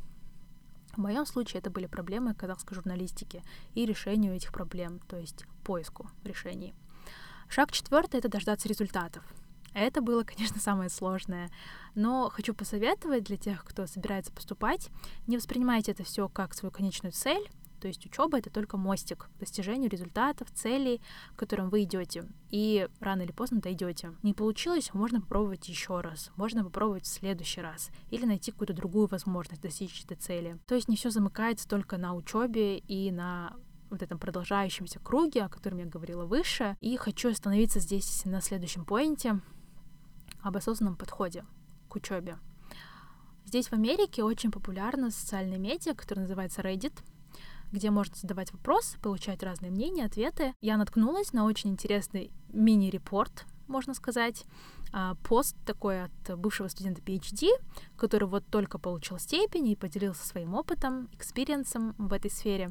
В 0.92 0.98
моем 0.98 1.26
случае 1.26 1.60
это 1.60 1.68
были 1.68 1.84
проблемы 1.84 2.34
казахской 2.34 2.74
журналистики 2.74 3.42
и 3.74 3.84
решению 3.84 4.34
этих 4.34 4.50
проблем, 4.50 5.00
то 5.00 5.18
есть 5.18 5.44
поиску 5.62 6.08
решений. 6.24 6.74
Шаг 7.48 7.70
четвертый— 7.70 8.16
это 8.20 8.30
дождаться 8.30 8.66
результатов. 8.66 9.22
Это 9.76 10.00
было, 10.00 10.24
конечно, 10.24 10.58
самое 10.60 10.88
сложное. 10.88 11.50
Но 11.94 12.30
хочу 12.30 12.54
посоветовать 12.54 13.24
для 13.24 13.36
тех, 13.36 13.62
кто 13.62 13.86
собирается 13.86 14.32
поступать, 14.32 14.88
не 15.26 15.36
воспринимайте 15.36 15.92
это 15.92 16.02
все 16.02 16.30
как 16.30 16.54
свою 16.54 16.72
конечную 16.72 17.12
цель. 17.12 17.46
То 17.78 17.88
есть 17.88 18.06
учеба 18.06 18.38
это 18.38 18.48
только 18.48 18.78
мостик 18.78 19.28
к 19.36 19.38
достижению 19.38 19.90
результатов, 19.90 20.50
целей, 20.50 21.02
к 21.34 21.38
которым 21.38 21.68
вы 21.68 21.82
идете. 21.82 22.24
И 22.50 22.88
рано 23.00 23.20
или 23.20 23.32
поздно 23.32 23.60
дойдете. 23.60 24.14
Не 24.22 24.32
получилось, 24.32 24.94
можно 24.94 25.20
попробовать 25.20 25.68
еще 25.68 26.00
раз. 26.00 26.30
Можно 26.36 26.64
попробовать 26.64 27.04
в 27.04 27.08
следующий 27.08 27.60
раз. 27.60 27.90
Или 28.10 28.24
найти 28.24 28.52
какую-то 28.52 28.72
другую 28.72 29.08
возможность 29.08 29.60
достичь 29.60 30.02
этой 30.04 30.16
цели. 30.16 30.58
То 30.66 30.74
есть 30.74 30.88
не 30.88 30.96
все 30.96 31.10
замыкается 31.10 31.68
только 31.68 31.98
на 31.98 32.14
учебе 32.14 32.78
и 32.78 33.10
на 33.10 33.54
вот 33.90 34.02
этом 34.02 34.18
продолжающемся 34.18 34.98
круге, 34.98 35.42
о 35.42 35.50
котором 35.50 35.78
я 35.78 35.84
говорила 35.84 36.24
выше. 36.24 36.78
И 36.80 36.96
хочу 36.96 37.30
остановиться 37.30 37.78
здесь 37.78 38.24
на 38.24 38.40
следующем 38.40 38.86
point 38.86 39.33
е 39.33 39.42
об 40.46 40.56
осознанном 40.56 40.96
подходе 40.96 41.44
к 41.88 41.96
учебе. 41.96 42.38
Здесь 43.44 43.68
в 43.68 43.72
Америке 43.72 44.22
очень 44.22 44.52
популярна 44.52 45.10
социальная 45.10 45.58
медиа, 45.58 45.94
которая 45.94 46.24
называется 46.24 46.62
Reddit, 46.62 46.92
где 47.72 47.90
можно 47.90 48.14
задавать 48.16 48.52
вопросы, 48.52 48.98
получать 49.00 49.42
разные 49.42 49.72
мнения, 49.72 50.04
ответы. 50.04 50.54
Я 50.60 50.76
наткнулась 50.76 51.32
на 51.32 51.44
очень 51.44 51.70
интересный 51.70 52.30
mini-report, 52.52 53.44
можно 53.66 53.92
сказать, 53.94 54.44
а, 54.92 55.16
пост 55.16 55.56
такой 55.66 56.04
от 56.04 56.38
бывшего 56.38 56.68
студента 56.68 57.02
PhD, 57.02 57.48
который 57.96 58.28
вот 58.28 58.46
только 58.46 58.78
получил 58.78 59.18
степень 59.18 59.68
и 59.68 59.76
поделился 59.76 60.24
своим 60.24 60.54
опытом, 60.54 61.08
experience 61.12 61.82
ом 61.82 61.96
в 61.98 62.12
этой 62.12 62.30
сфере. 62.30 62.70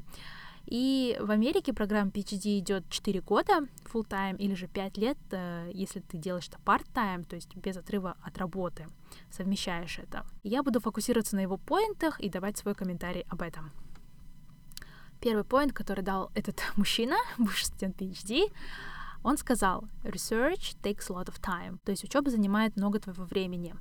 И 0.65 1.15
в 1.19 1.29
Америке 1.29 1.73
программа 1.73 2.09
PhD 2.09 2.59
идет 2.59 2.89
4 2.89 3.21
года 3.21 3.67
full 3.91 4.07
time 4.07 4.37
или 4.37 4.55
же 4.55 4.67
5 4.67 4.97
лет, 4.97 5.17
э, 5.31 5.69
если 5.73 5.99
ты 5.99 6.17
делаешь 6.17 6.47
это 6.47 6.57
part-time, 6.65 7.23
то 7.25 7.35
есть 7.35 7.55
без 7.55 7.77
отрыва 7.77 8.17
от 8.23 8.37
работы, 8.37 8.87
совмещаешь 9.29 9.99
это. 9.99 10.25
Я 10.43 10.63
буду 10.63 10.79
фокусироваться 10.79 11.35
на 11.35 11.41
его 11.41 11.57
поинтах 11.57 12.19
и 12.19 12.29
давать 12.29 12.57
свой 12.57 12.73
комментарий 12.73 13.25
об 13.29 13.41
этом. 13.41 13.71
Первый 15.21 15.43
поинт, 15.43 15.73
который 15.73 16.03
дал 16.03 16.31
этот 16.33 16.61
мужчина, 16.77 17.15
бывший 17.37 17.65
студент 17.65 18.01
PhD, 18.01 18.51
он 19.23 19.37
сказал, 19.37 19.85
research 20.03 20.77
takes 20.81 21.09
a 21.09 21.13
lot 21.13 21.27
of 21.27 21.39
time, 21.41 21.79
то 21.83 21.91
есть 21.91 22.03
учеба 22.03 22.29
занимает 22.29 22.75
много 22.75 22.99
твоего 22.99 23.25
времени. 23.25 23.75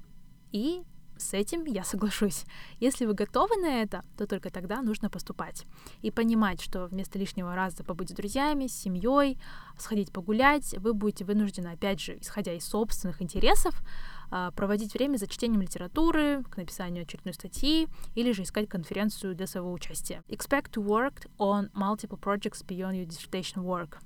И 0.53 0.85
с 1.25 1.35
этим 1.35 1.65
я 1.65 1.85
соглашусь. 1.85 2.45
Если 2.81 3.07
вы 3.07 3.15
готовы 3.15 3.57
на 3.57 3.83
это, 3.83 4.05
то 4.17 4.27
только 4.27 4.51
тогда 4.51 4.83
нужно 4.83 5.11
поступать. 5.11 5.65
И 6.03 6.11
понимать, 6.11 6.61
что 6.61 6.87
вместо 6.87 7.19
лишнего 7.19 7.55
раза 7.55 7.83
побыть 7.83 8.11
с 8.11 8.13
друзьями, 8.13 8.67
с 8.67 8.77
семьей, 8.77 9.39
сходить 9.79 10.13
погулять, 10.13 10.75
вы 10.79 10.95
будете 10.95 11.25
вынуждены, 11.25 11.69
опять 11.69 12.01
же, 12.01 12.19
исходя 12.21 12.53
из 12.53 12.65
собственных 12.67 13.23
интересов, 13.23 13.83
а, 14.31 14.51
проводить 14.51 14.95
время 14.95 15.17
за 15.17 15.27
чтением 15.27 15.63
литературы, 15.63 16.45
к 16.51 16.57
написанию 16.57 17.03
очередной 17.03 17.35
статьи 17.35 17.89
или 18.15 18.33
же 18.33 18.43
искать 18.43 18.69
конференцию 18.69 19.35
для 19.35 19.47
своего 19.47 19.73
участия. 19.73 20.23
Expect 20.29 20.73
to 20.73 20.85
work 20.85 21.27
on 21.39 21.71
multiple 21.73 22.21
projects 22.21 22.65
beyond 22.67 22.95
your 22.95 23.07
dissertation 23.07 23.65
work. 23.65 23.99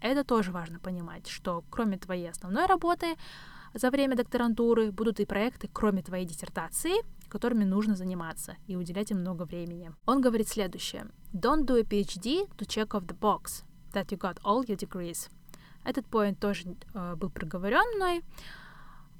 Это 0.00 0.22
тоже 0.22 0.52
важно 0.52 0.78
понимать, 0.80 1.28
что 1.28 1.64
кроме 1.70 1.96
твоей 1.96 2.28
основной 2.28 2.66
работы 2.66 3.16
за 3.74 3.90
время 3.90 4.16
докторантуры 4.16 4.92
будут 4.92 5.20
и 5.20 5.26
проекты, 5.26 5.68
кроме 5.72 6.02
твоей 6.02 6.24
диссертации, 6.24 6.94
которыми 7.28 7.64
нужно 7.64 7.96
заниматься 7.96 8.56
и 8.68 8.76
уделять 8.76 9.10
им 9.10 9.18
много 9.18 9.44
времени. 9.44 9.92
Он 10.06 10.20
говорит 10.20 10.48
следующее. 10.48 11.06
Don't 11.32 11.66
do 11.66 11.76
a 11.78 11.82
PhD 11.82 12.48
to 12.56 12.66
check 12.66 12.88
off 12.90 13.06
the 13.06 13.18
box 13.18 13.64
that 13.92 14.06
you 14.06 14.18
got 14.18 14.40
all 14.44 14.64
your 14.64 14.78
degrees. 14.78 15.28
Этот 15.84 16.06
поинт 16.06 16.38
тоже 16.38 16.76
э, 16.94 17.16
был 17.16 17.30
проговорен 17.30 17.96
мной. 17.96 18.22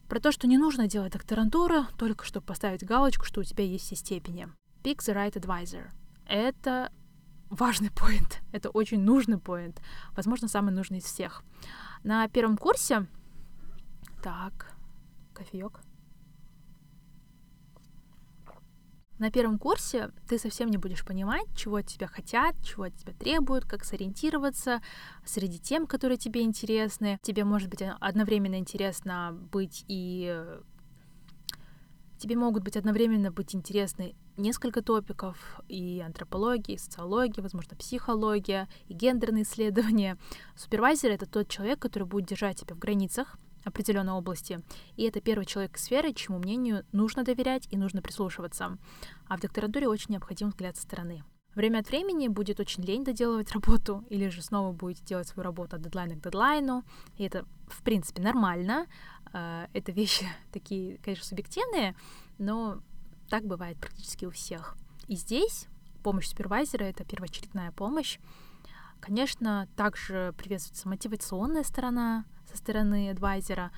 Про 0.08 0.20
то, 0.20 0.30
что 0.30 0.46
не 0.46 0.56
нужно 0.56 0.87
делать 0.87 1.12
докторантуру, 1.12 1.87
только 1.99 2.25
чтобы 2.25 2.46
поставить 2.46 2.84
галочку, 2.84 3.25
что 3.25 3.40
у 3.40 3.44
тебя 3.44 3.64
есть 3.64 3.87
все 3.87 3.96
степени. 3.96 4.49
Pick 4.82 4.99
the 4.99 5.14
right 5.14 5.32
advisor. 5.32 5.90
Это 6.26 6.92
важный 7.50 7.90
поинт. 7.90 8.40
Это 8.52 8.70
очень 8.70 9.00
нужный 9.00 9.38
поинт. 9.38 9.80
Возможно, 10.14 10.46
самый 10.46 10.73
нужный 10.73 10.99
из 10.99 11.04
всех. 11.04 11.42
На 12.04 12.28
первом 12.28 12.56
курсе... 12.56 13.06
Так, 14.25 14.75
кофеек. 15.35 15.83
На 19.19 19.31
первом 19.31 19.59
курсе 19.59 20.12
ты 20.26 20.38
совсем 20.38 20.71
не 20.71 20.78
будешь 20.78 21.04
понимать, 21.04 21.45
чего 21.54 21.76
от 21.76 21.88
тебя 21.88 22.07
хотят, 22.07 22.57
чего 22.64 22.85
от 22.85 22.97
тебя 22.97 23.12
требуют, 23.12 23.66
как 23.66 23.85
сориентироваться 23.85 24.81
среди 25.26 25.59
тем, 25.59 25.87
которые 25.87 26.16
тебе 26.16 26.40
интересны. 26.40 27.19
Тебе 27.21 27.45
может 27.45 27.69
быть 27.69 27.83
одновременно 27.83 28.59
интересно 28.59 29.38
быть 29.52 29.85
и 29.88 30.43
тебе 32.16 32.37
могут 32.37 32.64
быть 32.64 32.78
одновременно 32.78 33.31
быть 33.31 33.54
интересны 33.54 34.14
несколько 34.38 34.81
топиков, 34.81 35.61
и 35.69 36.00
антропология, 36.00 36.76
и 36.76 36.78
социология, 36.78 37.43
возможно, 37.43 37.76
психология, 37.76 38.71
и 38.87 38.95
гендерные 38.95 39.43
исследования. 39.43 40.16
Супервайзер— 40.57 41.11
это 41.12 41.26
тот 41.26 41.50
человек, 41.50 41.78
который 41.78 42.04
будет 42.04 42.26
держать 42.26 42.61
тебя 42.61 42.75
в 42.75 42.78
границах, 42.78 43.38
определенной 43.64 44.12
области. 44.12 44.62
И 44.97 45.04
это 45.04 45.21
первый 45.21 45.44
человек 45.44 45.78
сферы, 45.78 46.12
чему 46.12 46.38
мнению 46.38 46.85
нужно 46.92 47.25
доверять 47.25 47.66
и 47.71 47.76
нужно 47.76 48.02
прислушиваться. 48.02 48.78
А 49.28 49.37
в 49.37 49.40
докторантуре 49.40 49.88
очень 49.88 50.12
необходим 50.12 50.49
взгляд 50.49 50.76
со 50.76 50.83
стороны. 50.83 51.25
Время 51.54 51.78
от 51.78 51.88
времени 51.88 52.26
будет 52.28 52.59
очень 52.59 52.83
лень 52.83 53.04
доделывать 53.04 53.52
работу, 53.52 54.04
или 54.11 54.28
же 54.28 54.42
снова 54.42 54.73
будете 54.73 55.04
делать 55.04 55.28
свою 55.28 55.44
работу 55.44 55.76
от 55.76 55.83
дедлайна 55.83 56.16
к 56.16 56.21
дедлайну. 56.21 56.85
И 57.16 57.25
это, 57.25 57.47
в 57.68 57.83
принципе, 57.83 58.23
нормально. 58.23 58.87
А, 59.33 59.68
это 59.73 59.92
вещи 59.92 60.26
такие, 60.52 60.99
конечно, 60.99 61.25
субъективные, 61.25 61.94
но 62.38 62.80
так 63.28 63.44
бывает 63.44 63.78
практически 63.78 64.25
у 64.25 64.30
всех. 64.30 64.76
И 65.06 65.16
здесь 65.16 65.68
помощь 66.02 66.28
супервайзера— 66.28 66.85
это 66.85 67.04
первоочередная 67.04 67.71
помощь. 67.73 68.18
Конечно, 69.00 69.68
также 69.76 70.35
приветствуется 70.37 70.88
мотивационная 70.88 71.62
сторона, 71.62 72.25
со 72.50 72.56
стороны 72.56 73.10
адвайзера. 73.10 73.70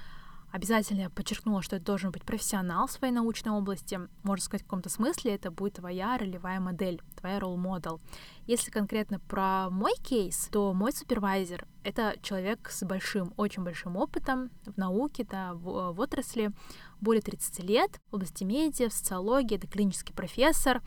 Обязательно 0.52 1.00
я 1.02 1.10
подчеркнула, 1.10 1.60
что 1.60 1.76
это 1.76 1.84
должен 1.84 2.12
быть 2.12 2.22
профессионал 2.22 2.86
в 2.86 2.92
своей 2.92 3.12
научной 3.12 3.50
области. 3.52 4.00
Можно 4.22 4.44
сказать, 4.44 4.62
в 4.62 4.66
каком-то 4.66 4.88
смысле 4.88 5.34
это 5.34 5.50
будет 5.50 5.74
твоя 5.74 6.16
ролевая 6.16 6.60
модель, 6.60 7.02
твоя 7.16 7.40
ролл-модел. 7.40 8.00
Если 8.46 8.70
конкретно 8.70 9.18
про 9.18 9.68
мой 9.70 9.92
кейс, 10.02 10.48
то 10.50 10.72
мой 10.72 10.92
супервайзер— 10.92 11.66
это 11.84 12.14
человек 12.22 12.70
с 12.70 12.84
большим, 12.86 13.34
очень 13.36 13.64
большим 13.64 13.96
опытом 13.96 14.50
в 14.64 14.78
науке, 14.78 15.26
да, 15.28 15.52
в, 15.52 15.92
в 15.92 16.00
отрасли, 16.00 16.52
более 17.00 17.22
30 17.22 17.62
лет 17.64 18.00
в 18.10 18.14
области 18.14 18.44
медиа, 18.44 18.88
в 18.88 18.92
социологии, 18.92 19.56
это 19.56 19.66
клинический 19.66 20.14
профессор, 20.14 20.80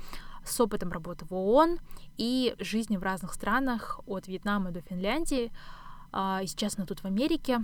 с 0.43 0.59
опытом 0.59 0.91
работы 0.91 1.25
в 1.25 1.33
ООН 1.33 1.79
и 2.17 2.55
жизни 2.59 2.97
в 2.97 3.03
разных 3.03 3.33
странах, 3.33 3.99
от 4.07 4.27
Вьетнама 4.27 4.71
до 4.71 4.81
Финляндии. 4.81 5.51
А, 6.11 6.41
и 6.43 6.47
сейчас 6.47 6.77
она 6.77 6.85
тут 6.85 6.99
в 6.99 7.05
Америке. 7.05 7.59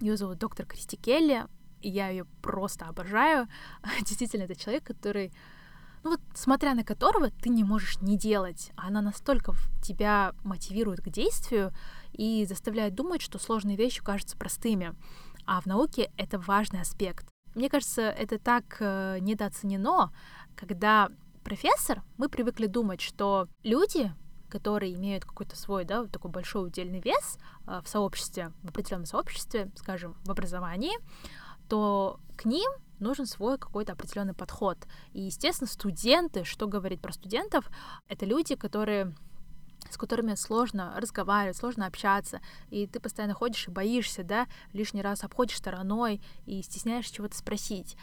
Ее 0.00 0.16
зовут 0.16 0.38
доктор 0.38 0.66
Кристи 0.66 0.96
Келли, 0.96 1.46
и 1.80 1.88
я 1.88 2.08
ее 2.08 2.24
просто 2.42 2.86
обожаю. 2.86 3.48
Действительно, 4.00 4.44
это 4.44 4.54
человек, 4.54 4.84
который, 4.84 5.32
ну 6.02 6.10
вот, 6.12 6.20
смотря 6.34 6.74
на 6.74 6.84
которого 6.84 7.30
ты 7.30 7.48
не 7.48 7.64
можешь 7.64 8.00
не 8.00 8.18
делать. 8.18 8.72
Она 8.76 9.00
настолько 9.00 9.54
тебя 9.82 10.34
мотивирует 10.44 11.00
к 11.00 11.08
действию 11.08 11.72
и 12.12 12.44
заставляет 12.46 12.94
думать, 12.94 13.22
что 13.22 13.38
сложные 13.38 13.76
вещи 13.76 14.02
кажутся 14.02 14.36
простыми. 14.36 14.94
А 15.46 15.60
в 15.60 15.66
науке 15.66 16.10
это 16.16 16.38
важный 16.38 16.80
аспект. 16.80 17.26
Мне 17.54 17.68
кажется, 17.68 18.02
это 18.02 18.38
так 18.38 18.76
э, 18.80 19.18
недооценено, 19.20 20.12
когда 20.56 21.10
профессор, 21.42 22.02
мы 22.16 22.28
привыкли 22.28 22.66
думать, 22.66 23.00
что 23.00 23.48
люди 23.62 24.12
которые 24.52 24.92
имеют 24.92 25.24
какой-то 25.24 25.56
свой, 25.56 25.84
да, 25.86 26.04
такой 26.06 26.30
большой 26.30 26.66
удельный 26.66 27.00
вес 27.00 27.38
э, 27.66 27.80
в 27.82 27.88
сообществе, 27.88 28.52
в 28.62 28.68
определенном 28.68 29.06
сообществе, 29.06 29.70
скажем, 29.76 30.14
в 30.24 30.30
образовании, 30.30 30.92
то 31.70 32.20
к 32.36 32.44
ним 32.44 32.70
нужен 32.98 33.24
свой 33.24 33.56
какой-то 33.56 33.94
определенный 33.94 34.34
подход. 34.34 34.76
И, 35.14 35.22
естественно, 35.22 35.68
студенты, 35.68 36.44
что 36.44 36.68
говорить 36.68 37.00
про 37.00 37.12
студентов, 37.12 37.70
это 38.08 38.26
люди, 38.26 38.54
которые 38.54 39.14
с 39.90 39.96
которыми 39.96 40.34
сложно 40.34 40.94
разговаривать, 40.96 41.56
сложно 41.56 41.86
общаться, 41.86 42.40
и 42.70 42.86
ты 42.86 43.00
постоянно 43.00 43.34
ходишь 43.34 43.66
и 43.66 43.70
боишься, 43.70 44.22
да, 44.22 44.46
лишний 44.72 45.02
раз 45.02 45.24
обходишь 45.24 45.56
стороной 45.56 46.20
и 46.46 46.62
стесняешься 46.62 47.12
чего-то 47.12 47.36
спросить. 47.36 47.96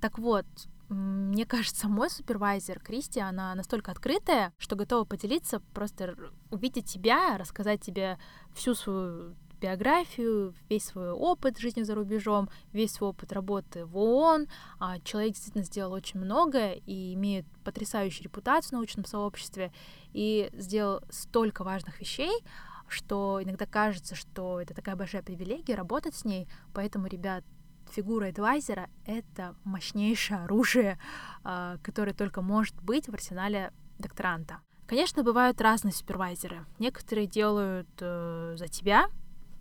Так 0.00 0.18
вот, 0.18 0.46
мне 0.88 1.46
кажется, 1.46 1.88
мой 1.88 2.10
супервайзер 2.10 2.80
Кристи, 2.80 3.20
она 3.20 3.54
настолько 3.54 3.90
открытая, 3.90 4.52
что 4.58 4.76
готова 4.76 5.04
поделиться, 5.04 5.60
просто 5.74 6.16
увидеть 6.50 6.86
тебя, 6.86 7.36
рассказать 7.38 7.80
тебе 7.80 8.18
всю 8.54 8.74
свою 8.74 9.34
биографию, 9.60 10.54
весь 10.68 10.84
свой 10.84 11.10
опыт 11.10 11.58
жизни 11.58 11.82
за 11.82 11.94
рубежом, 11.94 12.48
весь 12.72 12.92
свой 12.92 13.10
опыт 13.10 13.32
работы 13.32 13.84
в 13.84 13.96
ООН. 13.96 14.46
А 14.78 15.00
человек 15.00 15.34
действительно 15.34 15.64
сделал 15.64 15.92
очень 15.92 16.20
многое 16.20 16.74
и 16.86 17.14
имеет 17.14 17.46
потрясающую 17.64 18.24
репутацию 18.24 18.70
в 18.70 18.72
научном 18.72 19.04
сообществе 19.04 19.72
и 20.12 20.50
сделал 20.52 21.02
столько 21.10 21.64
важных 21.64 22.00
вещей, 22.00 22.44
что 22.88 23.40
иногда 23.42 23.66
кажется, 23.66 24.14
что 24.14 24.60
это 24.60 24.74
такая 24.74 24.94
большая 24.94 25.22
привилегия 25.22 25.74
работать 25.74 26.14
с 26.14 26.24
ней. 26.24 26.48
Поэтому, 26.72 27.06
ребят, 27.06 27.44
фигура 27.90 28.28
адвайзера— 28.28 28.88
это 29.06 29.54
мощнейшее 29.64 30.40
оружие, 30.40 30.98
а, 31.44 31.78
которое 31.82 32.12
только 32.12 32.42
может 32.42 32.74
быть 32.82 33.08
в 33.08 33.14
арсенале 33.14 33.72
докторанта. 33.98 34.60
Конечно, 34.86 35.24
бывают 35.24 35.60
разные 35.60 35.92
супервайзеры. 35.92 36.64
Некоторые 36.78 37.26
делают 37.26 37.88
э, 38.00 38.54
за 38.56 38.68
тебя 38.68 39.08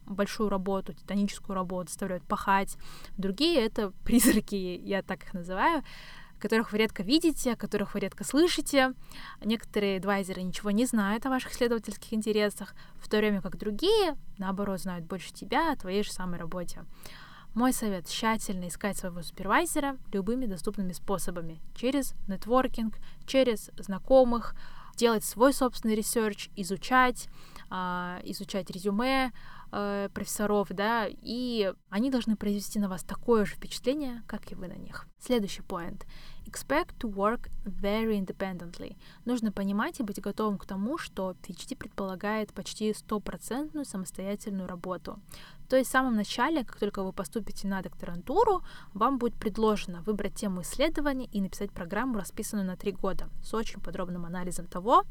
большую 0.06 0.50
работу, 0.50 0.94
титаническую 0.94 1.56
работу, 1.56 1.90
заставляют 1.90 2.24
пахать. 2.26 2.78
Другие— 3.18 3.60
это 3.66 3.92
призраки, 4.04 4.56
я 4.56 5.02
так 5.02 5.24
их 5.24 5.34
называю, 5.34 5.84
которых 6.40 6.72
вы 6.72 6.78
редко 6.78 7.02
видите, 7.02 7.56
которых 7.56 7.96
вы 7.96 8.02
редко 8.02 8.24
слышите. 8.24 8.94
Некоторые 9.44 9.98
adviser 9.98 10.38
ы 10.38 10.44
ничего 10.44 10.70
не 10.70 10.86
знают 10.86 11.26
о 11.26 11.30
ваших 11.30 11.54
исследовательских 11.54 12.14
интересах, 12.14 12.76
в 12.98 13.10
то 13.10 13.18
время 13.18 13.42
как 13.42 13.58
другие, 13.58 14.16
наоборот, 14.38 14.80
знают 14.80 15.06
больше 15.06 15.34
тебя 15.34 15.72
о 15.72 15.76
твоей 15.76 16.04
же 16.04 16.12
самой 16.12 16.40
работе. 16.40 16.86
Мой 17.56 17.72
совет— 17.72 18.06
тщательно 18.10 18.68
искать 18.68 18.98
своего 18.98 19.22
супервайзера 19.22 19.98
любыми 20.12 20.46
доступными 20.46 20.92
способами. 20.92 21.62
Через 21.74 22.14
networking, 22.28 22.96
через 23.26 23.72
знакомых, 23.78 24.56
делать 24.98 25.24
свой 25.24 25.54
собственный 25.54 25.96
research, 25.96 26.50
изучать, 26.58 27.30
э, 27.72 28.20
изучать 28.26 28.70
резюме 28.70 29.32
э, 29.72 30.10
профессоров, 30.14 30.68
да, 30.70 31.08
и 31.10 31.74
они 31.90 32.12
должны 32.12 32.36
произвести 32.36 32.80
на 32.80 32.90
вас 32.90 33.04
такое 33.04 33.46
же 33.46 33.56
впечатление, 33.56 34.22
как 34.28 34.52
и 34.52 34.56
вы 34.56 34.68
на 34.68 34.76
них. 34.76 35.08
Следующий 35.20 35.62
point. 35.62 36.06
Expect 36.46 36.98
to 37.00 37.12
work 37.12 37.50
very 37.66 38.20
independently. 38.20 38.96
Нужно 39.26 39.52
понимать 39.52 40.00
и 40.00 40.04
быть 40.04 40.22
готовым 40.22 40.58
к 40.58 40.66
тому, 40.66 40.98
что 40.98 41.36
PhD 41.42 41.76
предполагает 41.76 42.54
почти 42.54 42.94
стопроцентную 42.94 43.86
самостоятельную 43.86 44.68
работу. 44.68 45.20
То 45.70 45.78
есть 45.78 45.90
в 45.90 45.92
самом 45.92 46.16
начале, 46.16 46.64
как 46.64 46.78
только 46.78 47.04
вы 47.04 47.12
поступите 47.12 47.68
на 47.68 47.82
докторантуру, 47.82 48.62
вам 48.94 49.18
будет 49.18 49.36
предложено 49.36 50.02
выбрать 50.02 50.36
тему 50.36 50.62
исследования 50.62 51.26
и 51.26 51.42
написать 51.42 51.72
программу, 51.72 52.20
расписанную 52.20 52.68
на 52.68 52.76
три 52.76 52.92
года, 52.92 53.30
с 53.44 53.54
очень 53.54 53.82
подробным 53.82 54.26
анализом 54.26 54.68
того, 54.68 55.04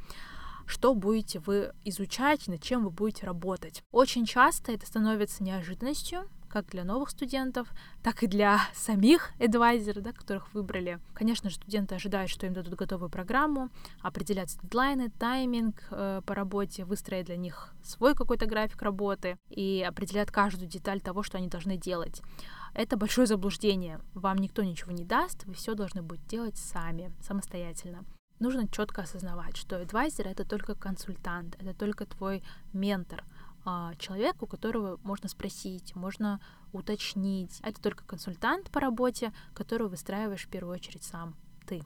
что 0.67 0.95
будете 0.95 1.41
вы 1.41 1.73
изучать, 1.85 2.47
над 2.49 2.63
чем 2.63 2.85
вы 2.85 2.91
будете 2.91 3.27
работать. 3.27 3.83
Очень 3.91 4.25
часто 4.25 4.73
это 4.73 4.87
становится 4.87 5.43
неожиданностью, 5.43 6.29
как 6.55 6.67
для 6.71 6.85
новых 6.85 7.11
студентов, 7.11 7.69
так 8.01 8.23
и 8.23 8.29
для 8.29 8.61
самих 8.75 9.33
адвайзеров, 9.41 10.05
да, 10.05 10.13
которых 10.13 10.55
выбрали. 10.55 11.01
Конечно 11.13 11.51
же, 11.51 11.57
студенты 11.57 11.97
ожидают, 11.97 12.31
что 12.31 12.47
им 12.47 12.53
дадут 12.55 12.75
готовую 12.75 13.11
программу, 13.11 13.71
определять 14.01 14.57
дедлайны, 14.63 15.11
тайминг 15.11 15.83
э, 15.91 16.23
по 16.25 16.35
работе, 16.35 16.85
выстроить 16.85 17.27
для 17.27 17.37
них 17.37 17.75
свой 17.83 18.15
какой-то 18.15 18.47
график 18.47 18.81
работы 18.83 19.37
и 19.51 19.85
определять 19.87 20.31
каждую 20.31 20.69
деталь 20.69 21.01
того, 21.01 21.25
что 21.25 21.39
они 21.39 21.49
должны 21.49 21.77
делать. 21.77 22.23
Это 22.73 22.97
большое 22.97 23.27
заблуждение. 23.27 24.01
Вам 24.15 24.39
никто 24.39 24.63
ничего 24.63 24.93
не 24.93 25.05
даст, 25.05 25.45
вы 25.47 25.55
все 25.55 25.75
должны 25.75 26.03
будете 26.03 26.29
делать 26.29 26.57
сами, 26.57 27.13
самостоятельно 27.21 28.05
нужно 28.41 28.69
четко 28.69 29.03
осознавать, 29.03 29.57
что 29.57 29.81
адвайзер 29.81 30.27
это 30.27 30.45
только 30.45 30.75
консультант, 30.75 31.57
это 31.61 31.73
только 31.73 32.05
твой 32.05 32.43
ментор, 32.73 33.25
а, 33.65 33.95
человек, 33.97 34.43
у 34.43 34.47
которого 34.47 34.99
можно 35.03 35.29
спросить, 35.29 35.95
можно 35.95 36.41
уточнить. 36.73 37.61
Это 37.63 37.81
только 37.81 38.05
консультант 38.05 38.71
по 38.71 38.81
работе, 38.81 39.33
которого 39.55 39.89
выстраиваешь 39.89 40.47
в 40.47 40.49
первую 40.49 40.75
очередь 40.75 41.05
сам 41.05 41.35
ты. 41.67 41.83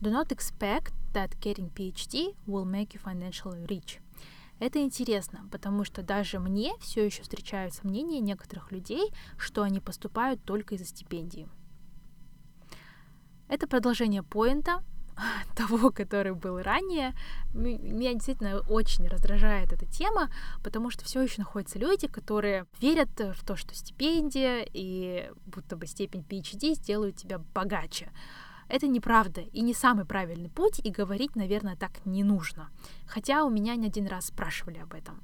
Do 0.00 0.10
not 0.10 0.28
expect 0.28 0.92
that 1.14 1.38
getting 1.40 1.72
PhD 1.72 2.36
will 2.46 2.64
make 2.64 2.92
you 2.92 3.02
financially 3.02 3.66
rich. 3.66 4.00
Это 4.58 4.80
интересно, 4.80 5.48
потому 5.50 5.84
что 5.84 6.02
даже 6.02 6.38
мне 6.38 6.74
все 6.78 7.04
еще 7.04 7.22
встречаются 7.22 7.86
мнения 7.86 8.20
некоторых 8.20 8.70
людей, 8.70 9.12
что 9.36 9.62
они 9.62 9.80
поступают 9.80 10.44
только 10.44 10.74
из-за 10.74 10.86
стипендии. 10.86 11.48
Это 13.48 13.66
продолжение 13.66 14.22
поинта, 14.22 14.82
того, 15.56 15.90
который 15.90 16.34
был 16.34 16.60
ранее. 16.60 17.14
Меня 17.54 18.12
действительно 18.12 18.60
очень 18.60 19.06
раздражает 19.08 19.72
эта 19.72 19.86
тема, 19.86 20.30
потому 20.62 20.90
что 20.90 21.04
все 21.04 21.22
еще 21.22 21.36
находятся 21.38 21.78
люди, 21.78 22.06
которые 22.06 22.66
верят 22.80 23.10
в 23.18 23.44
то, 23.44 23.56
что 23.56 23.74
стипендия 23.74 24.66
и 24.72 25.30
будто 25.46 25.76
бы 25.76 25.86
степень 25.86 26.24
PhD 26.28 26.74
сделают 26.74 27.16
тебя 27.16 27.38
богаче. 27.54 28.10
Это 28.68 28.86
неправда 28.86 29.42
и 29.42 29.60
не 29.60 29.74
самый 29.74 30.06
правильный 30.06 30.48
путь, 30.48 30.80
и 30.82 30.90
говорить, 30.90 31.36
наверное, 31.36 31.76
так 31.76 32.06
не 32.06 32.24
нужно. 32.24 32.70
Хотя 33.06 33.44
у 33.44 33.50
меня 33.50 33.76
не 33.76 33.88
один 33.88 34.06
раз 34.06 34.28
спрашивали 34.28 34.78
об 34.78 34.94
этом. 34.94 35.22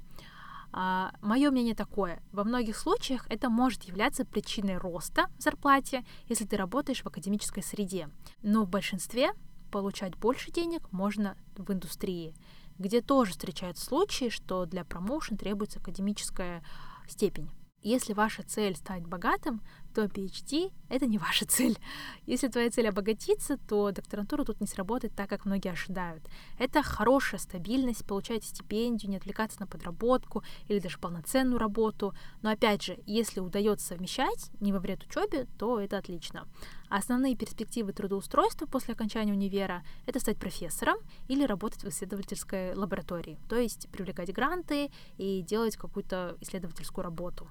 А, 0.71 1.11
мое 1.21 1.49
мнение 1.49 1.73
такое. 1.73 2.21
Во 2.31 2.43
многих 2.43 2.77
случаях 2.77 3.25
это 3.29 3.49
может 3.49 3.83
являться 3.83 4.23
причиной 4.23 4.77
роста 4.77 5.27
в 5.39 5.41
зарплате, 5.41 6.05
если 6.27 6.45
ты 6.45 6.57
работаешь 6.57 7.01
в 7.01 7.07
академической 7.07 7.63
среде. 7.63 8.09
Но 8.43 8.65
в 8.65 8.69
большинстве 8.69 9.31
получать 9.69 10.15
больше 10.17 10.51
денег 10.51 10.91
можно 10.91 11.37
в 11.55 11.71
индустрии, 11.71 12.33
где 12.77 13.01
тоже 13.01 13.31
встречаются 13.31 13.85
случаи, 13.85 14.29
что 14.29 14.65
для 14.65 14.83
промоушен 14.83 15.37
требуется 15.37 15.79
академическая 15.79 16.63
степень. 17.07 17.49
Если 17.81 18.13
ваша 18.13 18.43
цель 18.43 18.75
стать 18.75 19.05
богатым, 19.07 19.61
то 19.93 20.05
PhD— 20.05 20.71
это 20.89 21.05
не 21.05 21.17
ваша 21.17 21.45
цель. 21.45 21.77
Если 22.25 22.47
твоя 22.47 22.69
цель 22.69 22.87
обогатиться, 22.87 23.57
то 23.57 23.91
докторантура 23.91 24.43
тут 24.43 24.61
не 24.61 24.67
сработает 24.67 25.15
так, 25.15 25.29
как 25.29 25.45
многие 25.45 25.71
ожидают. 25.71 26.23
Это 26.57 26.81
хорошая 26.83 27.39
стабильность, 27.39 28.05
получать 28.05 28.43
стипендию, 28.43 29.11
не 29.11 29.17
отвлекаться 29.17 29.59
на 29.59 29.67
подработку 29.67 30.43
или 30.67 30.79
даже 30.79 30.99
полноценную 30.99 31.59
работу. 31.59 32.13
Но 32.41 32.49
опять 32.49 32.83
же, 32.83 32.99
если 33.05 33.39
удается 33.39 33.87
совмещать 33.87 34.51
не 34.59 34.71
во 34.71 34.79
вред 34.79 35.03
учебе, 35.03 35.47
то 35.57 35.79
это 35.79 35.97
отлично. 35.97 36.47
Основные 36.89 37.35
перспективы 37.35 37.93
трудоустройства 37.93 38.65
после 38.65 38.95
окончания 38.95 39.33
универа— 39.33 39.83
это 40.07 40.19
стать 40.19 40.37
профессором 40.37 40.97
или 41.27 41.45
работать 41.45 41.83
в 41.83 41.89
исследовательской 41.89 42.73
лаборатории, 42.73 43.37
то 43.47 43.55
есть 43.57 43.87
привлекать 43.89 44.33
гранты 44.33 44.89
и 45.17 45.41
делать 45.43 45.77
какую-то 45.77 46.35
исследовательскую 46.41 47.03
работу. 47.03 47.47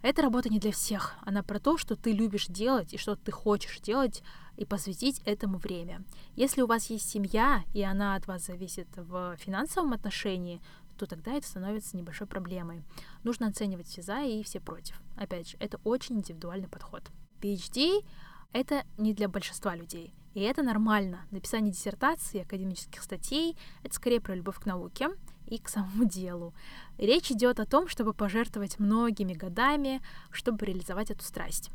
Эта 0.00 0.22
работа 0.22 0.48
не 0.48 0.60
для 0.60 0.70
всех. 0.70 1.16
Она 1.22 1.42
про 1.42 1.58
то, 1.58 1.76
что 1.76 1.96
ты 1.96 2.12
любишь 2.12 2.46
делать 2.46 2.94
и 2.94 2.98
что 2.98 3.16
ты 3.16 3.32
хочешь 3.32 3.80
делать 3.80 4.22
и 4.56 4.64
посвятить 4.64 5.20
этому 5.24 5.58
время. 5.58 6.04
Если 6.36 6.62
у 6.62 6.66
вас 6.66 6.88
есть 6.88 7.08
семья, 7.08 7.64
и 7.74 7.82
она 7.82 8.14
от 8.14 8.28
вас 8.28 8.46
зависит 8.46 8.86
в 8.96 9.36
финансовом 9.38 9.92
отношении, 9.92 10.60
то 10.96 11.06
тогда 11.06 11.32
это 11.32 11.46
становится 11.46 11.96
небольшой 11.96 12.28
проблемой. 12.28 12.84
Нужно 13.24 13.48
оценивать 13.48 13.88
все 13.88 14.02
за 14.02 14.22
и 14.22 14.42
все 14.44 14.60
против. 14.60 15.00
Опять 15.16 15.50
же, 15.50 15.56
это 15.58 15.80
очень 15.82 16.16
индивидуальный 16.16 16.68
подход. 16.68 17.02
PhD— 17.40 18.04
это 18.52 18.84
не 18.98 19.14
для 19.14 19.28
большинства 19.28 19.74
людей. 19.74 20.14
И 20.34 20.40
это 20.40 20.62
нормально. 20.62 21.26
Написание 21.32 21.72
диссертации, 21.72 22.42
академических 22.42 23.02
статей— 23.02 23.56
это 23.82 23.94
скорее 23.94 24.20
про 24.20 24.36
любовь 24.36 24.60
к 24.60 24.66
науке 24.66 25.08
и 25.48 25.58
к 25.58 25.68
самому 25.68 26.04
делу. 26.04 26.54
Речь 26.98 27.30
идет 27.30 27.60
о 27.60 27.66
том, 27.66 27.88
чтобы 27.88 28.12
пожертвовать 28.12 28.78
многими 28.78 29.32
годами, 29.32 30.00
чтобы 30.30 30.66
реализовать 30.66 31.10
эту 31.10 31.24
страсть. 31.24 31.70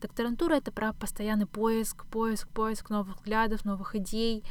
Докторантура— 0.00 0.54
это 0.56 0.72
про 0.72 0.92
постоянный 0.92 1.46
поиск, 1.46 2.04
поиск, 2.06 2.48
поиск 2.48 2.90
новых 2.90 3.16
взглядов, 3.16 3.64
новых 3.64 3.94
идей. 3.94 4.44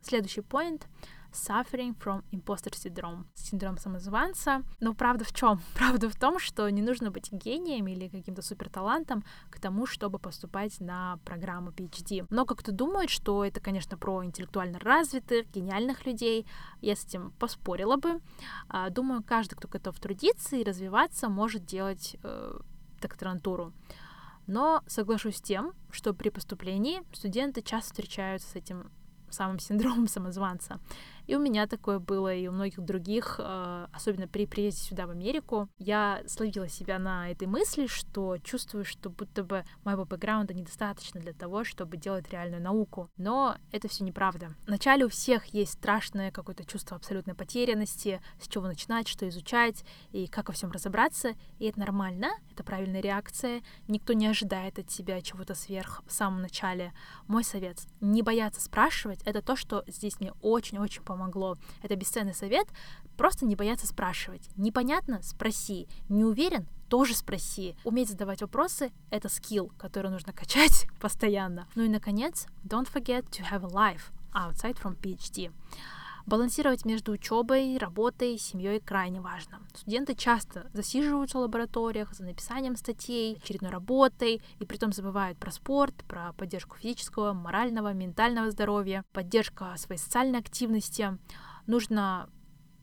Следующий 0.00 0.40
поинт 0.40 0.86
suffering 1.34 1.94
from 1.98 2.24
imposter 2.32 2.72
syndrome, 2.72 3.24
синдром 3.34 3.76
самозванца. 3.76 4.62
Но 4.80 4.94
правда 4.94 5.24
в 5.24 5.32
чем? 5.32 5.60
Правда 5.74 6.08
в 6.08 6.16
том, 6.16 6.38
что 6.38 6.68
не 6.70 6.82
нужно 6.82 7.10
быть 7.10 7.32
гением 7.32 7.86
или 7.88 8.08
каким-то 8.08 8.42
суперталантом 8.42 9.24
к 9.50 9.60
тому, 9.60 9.86
чтобы 9.86 10.18
поступать 10.18 10.80
на 10.80 11.18
программу 11.24 11.70
PhD. 11.70 12.26
Много 12.30 12.54
кто 12.54 12.72
думает, 12.72 13.10
что 13.10 13.44
это, 13.44 13.60
конечно, 13.60 13.96
про 13.98 14.24
интеллектуально 14.24 14.78
развитых, 14.78 15.50
гениальных 15.50 16.06
людей. 16.06 16.46
Я 16.80 16.96
с 16.96 17.04
этим 17.04 17.32
поспорила 17.32 17.96
бы. 17.96 18.20
А, 18.68 18.90
думаю, 18.90 19.22
каждый, 19.22 19.56
кто 19.56 19.68
готов 19.68 19.98
трудиться 19.98 20.56
и 20.56 20.64
развиваться, 20.64 21.28
может 21.28 21.64
делать 21.64 22.16
э, 22.22 22.58
докторантуру. 23.00 23.72
Но 24.46 24.82
соглашусь 24.86 25.36
с 25.36 25.42
тем, 25.42 25.72
что 25.90 26.12
при 26.12 26.28
поступлении 26.28 27.02
студенты 27.12 27.62
часто 27.62 27.90
встречаются 27.90 28.48
с 28.48 28.56
этим 28.56 28.90
самым 29.30 29.58
синдромом 29.58 30.06
самозванца. 30.08 30.80
И 31.26 31.34
у 31.34 31.40
меня 31.40 31.66
такое 31.66 31.98
было, 31.98 32.34
и 32.34 32.46
у 32.46 32.52
многих 32.52 32.80
других, 32.80 33.36
э, 33.38 33.86
особенно 33.92 34.28
при 34.28 34.46
приезде 34.46 34.82
сюда, 34.82 35.06
в 35.06 35.10
Америку. 35.10 35.68
Я 35.78 36.22
словила 36.26 36.68
себя 36.68 36.98
на 36.98 37.30
этой 37.30 37.48
мысли, 37.48 37.86
что 37.86 38.36
чувствую, 38.38 38.84
что 38.84 39.08
будто 39.10 39.42
бы 39.42 39.64
моего 39.84 40.04
бэкграунда 40.04 40.52
недостаточно 40.52 41.20
для 41.20 41.32
того, 41.32 41.64
чтобы 41.64 41.96
делать 41.96 42.30
реальную 42.30 42.62
науку. 42.62 43.08
Но 43.16 43.56
это 43.72 43.88
все 43.88 44.04
неправда. 44.04 44.54
Вначале 44.66 45.06
у 45.06 45.08
всех 45.08 45.46
есть 45.46 45.72
страшное 45.72 46.30
какое-то 46.30 46.64
чувство 46.64 46.96
абсолютной 46.96 47.34
потерянности, 47.34 48.20
с 48.40 48.48
чего 48.48 48.66
начинать, 48.66 49.08
что 49.08 49.26
изучать 49.28 49.84
и 50.12 50.26
как 50.26 50.48
во 50.48 50.54
всем 50.54 50.70
разобраться. 50.70 51.32
И 51.58 51.66
это 51.66 51.80
нормально, 51.80 52.32
это 52.52 52.64
правильная 52.64 53.00
реакция. 53.00 53.62
Никто 53.88 54.12
не 54.12 54.26
ожидает 54.26 54.78
от 54.78 54.88
тебя 54.88 55.20
чего-то 55.22 55.54
сверх 55.54 56.02
в 56.06 56.12
самом 56.12 56.42
начале. 56.42 56.92
Мой 57.26 57.44
совет— 57.44 57.78
не 58.00 58.22
бояться 58.22 58.60
спрашивать. 58.60 59.22
Это 59.24 59.40
то, 59.40 59.56
что 59.56 59.84
здесь 59.86 60.20
мне 60.20 60.32
очень-очень 60.42 61.02
помогает 61.02 61.13
помогло. 61.14 61.56
Это 61.82 61.96
бесценный 61.96 62.34
совет. 62.34 62.66
Просто 63.16 63.46
не 63.46 63.56
бояться 63.56 63.86
спрашивать. 63.86 64.48
Непонятно? 64.56 65.22
Спроси. 65.22 65.88
Не 66.08 66.24
уверен? 66.24 66.66
Тоже 66.88 67.14
спроси. 67.14 67.76
Уметь 67.84 68.08
задавать 68.08 68.42
вопросы— 68.42 68.92
это 69.10 69.28
скилл, 69.28 69.72
который 69.78 70.10
нужно 70.10 70.32
качать 70.40 70.86
постоянно. 71.00 71.66
Ну 71.74 71.84
и, 71.84 71.88
наконец, 71.88 72.46
don't 72.64 72.90
forget 72.92 73.24
to 73.30 73.42
have 73.50 73.64
a 73.64 73.68
life 73.68 74.12
outside 74.34 74.76
from 74.76 74.96
PhD. 75.00 75.52
Балансировать 76.26 76.86
между 76.86 77.12
учебой, 77.12 77.76
работой, 77.76 78.38
семьей 78.38 78.80
крайне 78.80 79.20
важно. 79.20 79.60
Студенты 79.74 80.14
часто 80.14 80.70
засиживаются 80.72 81.36
в 81.36 81.42
лабораториях 81.42 82.14
за 82.14 82.24
написанием 82.24 82.76
статей, 82.76 83.36
очередной 83.36 83.70
работой, 83.70 84.40
и 84.58 84.64
при 84.64 84.78
том 84.78 84.92
забывают 84.92 85.36
про 85.38 85.50
спорт, 85.50 85.94
про 86.08 86.32
поддержку 86.32 86.76
физического, 86.78 87.34
морального, 87.34 87.92
ментального 87.92 88.50
здоровья, 88.50 89.04
поддержка 89.12 89.74
своей 89.76 90.00
социальной 90.00 90.38
активности. 90.38 91.18
Нужно 91.66 92.30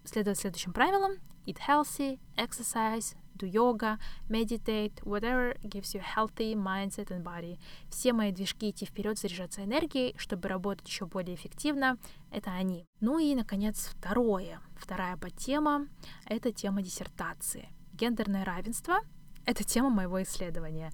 следовать 0.04 0.40
следующим 0.40 0.72
правилам. 0.72 1.14
Eat 1.48 1.58
healthy, 1.68 2.20
exercise, 2.38 3.16
do 3.42 3.48
yoga, 3.48 3.98
meditate, 4.30 4.94
whatever 5.04 5.56
gives 5.64 5.94
you 5.94 6.02
healthy 6.02 6.56
mindset 6.56 7.10
and 7.10 7.24
body. 7.24 7.58
Все 7.90 8.14
мои 8.14 8.32
движки 8.32 8.70
идти 8.70 8.86
вперед, 8.86 9.18
заряжаться 9.18 9.64
энергией, 9.64 10.16
чтобы 10.18 10.48
работать 10.48 10.88
еще 10.88 11.06
более 11.06 11.36
эффективно, 11.36 11.98
это 12.32 12.52
они. 12.52 12.88
Ну 13.00 13.20
и, 13.20 13.36
наконец, 13.36 13.92
второе. 13.98 14.60
Вторая 14.76 15.18
подтема— 15.18 15.88
это 16.26 16.52
тема 16.52 16.82
диссертации. 16.82 17.70
Гендерное 17.94 18.46
равенство— 18.46 19.00
это 19.46 19.64
тема 19.64 19.90
моего 19.90 20.22
исследования 20.22 20.92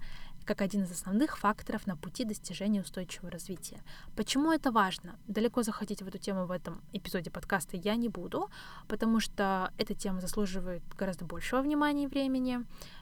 как 0.48 0.62
один 0.62 0.84
из 0.84 0.90
основных 0.90 1.36
факторов 1.36 1.86
на 1.86 1.94
пути 1.94 2.24
достижения 2.24 2.80
устойчивого 2.80 3.30
развития. 3.30 3.82
Почему 4.16 4.50
это 4.50 4.72
важно? 4.72 5.18
Далеко 5.26 5.62
заходить 5.62 6.00
в 6.00 6.08
эту 6.08 6.16
тему 6.16 6.46
в 6.46 6.50
этом 6.50 6.80
эпизоде 6.94 7.30
подкаста 7.30 7.76
я 7.76 7.96
не 7.96 8.08
буду, 8.08 8.48
потому 8.88 9.20
что 9.20 9.70
эта 9.76 9.92
тема 9.92 10.22
заслуживает 10.22 10.82
гораздо 10.98 11.26
большего 11.26 11.60
внимания 11.60 12.04
и 12.04 12.06
времени. 12.06 12.60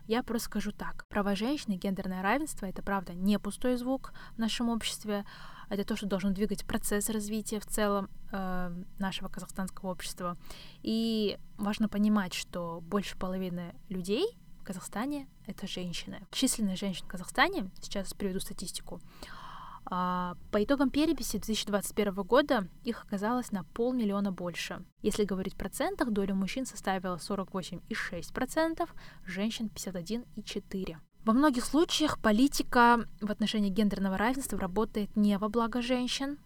Я 0.09 0.25
просто 0.25 0.47
скажу 0.47 0.73
так. 0.73 1.07
Права 1.09 1.37
женщины, 1.37 1.75
гендерное 1.75 2.21
равенство— 2.21 2.67
это, 2.67 2.83
правда, 2.83 3.15
не 3.15 3.39
пустой 3.39 3.77
звук 3.77 4.13
в 4.35 4.39
нашем 4.39 4.69
обществе. 4.69 5.25
Это 5.69 5.85
то, 5.85 5.95
что 5.95 6.07
должно 6.07 6.31
двигать 6.31 6.67
процесс 6.67 7.09
развития 7.11 7.61
в 7.61 7.67
целом 7.67 8.09
э, 8.33 8.83
нашего 8.99 9.29
казахстанского 9.29 9.91
общества. 9.91 10.37
И 10.83 11.39
важно 11.59 11.89
понимать, 11.89 12.35
что 12.35 12.81
больше 12.81 13.17
половины 13.17 13.73
людей 13.89 14.37
Казахстане 14.67 15.29
это 15.47 15.67
женщины. 15.67 16.27
Численность 16.31 16.81
женщин 16.81 17.05
в 17.05 17.09
Казахстане, 17.09 17.71
сейчас 17.81 18.13
приведу 18.15 18.41
статистику, 18.41 19.01
а, 19.89 20.37
по 20.51 20.63
итогам 20.63 20.91
переписи 20.91 21.39
2021 21.39 22.25
года 22.25 22.69
их 22.83 23.05
оказалось 23.05 23.53
на 23.53 23.63
полмиллиона 23.63 24.33
больше. 24.33 24.85
Если 25.03 25.25
говорить 25.25 25.55
в 25.55 25.57
процентах, 25.57 26.11
доля 26.11 26.35
мужчин 26.35 26.67
составила 26.67 27.17
48,6%, 27.17 28.89
женщин 29.25 29.71
51,4%. 29.73 30.97
Во 31.25 31.33
многих 31.33 31.65
случаях 31.65 32.21
политика 32.21 33.05
в 33.21 33.31
отношении 33.31 33.71
гендерного 33.71 34.17
равенства 34.17 34.59
работает 34.59 35.15
не 35.17 35.39
во 35.39 35.49
благо 35.49 35.83
женщин. 35.83 36.39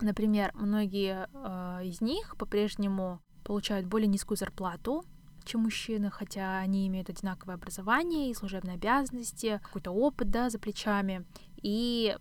Например, 0.00 0.52
многие 0.54 1.28
э, 1.32 1.86
из 1.86 2.00
них 2.00 2.36
по-прежнему 2.36 3.20
получают 3.44 3.86
более 3.86 4.06
низкую 4.06 4.38
зарплату, 4.38 5.04
чем 5.44 5.62
мужчины, 5.62 6.10
хотя 6.10 6.58
они 6.58 6.86
имеют 6.88 7.10
одинаковое 7.10 7.56
образование 7.56 8.30
и 8.30 8.34
служебные 8.34 8.74
обязанности, 8.74 9.60
какой-то 9.62 9.90
опыт, 9.90 10.30
да, 10.30 10.50
за 10.50 10.58
плечами. 10.58 11.24
И 11.62 12.16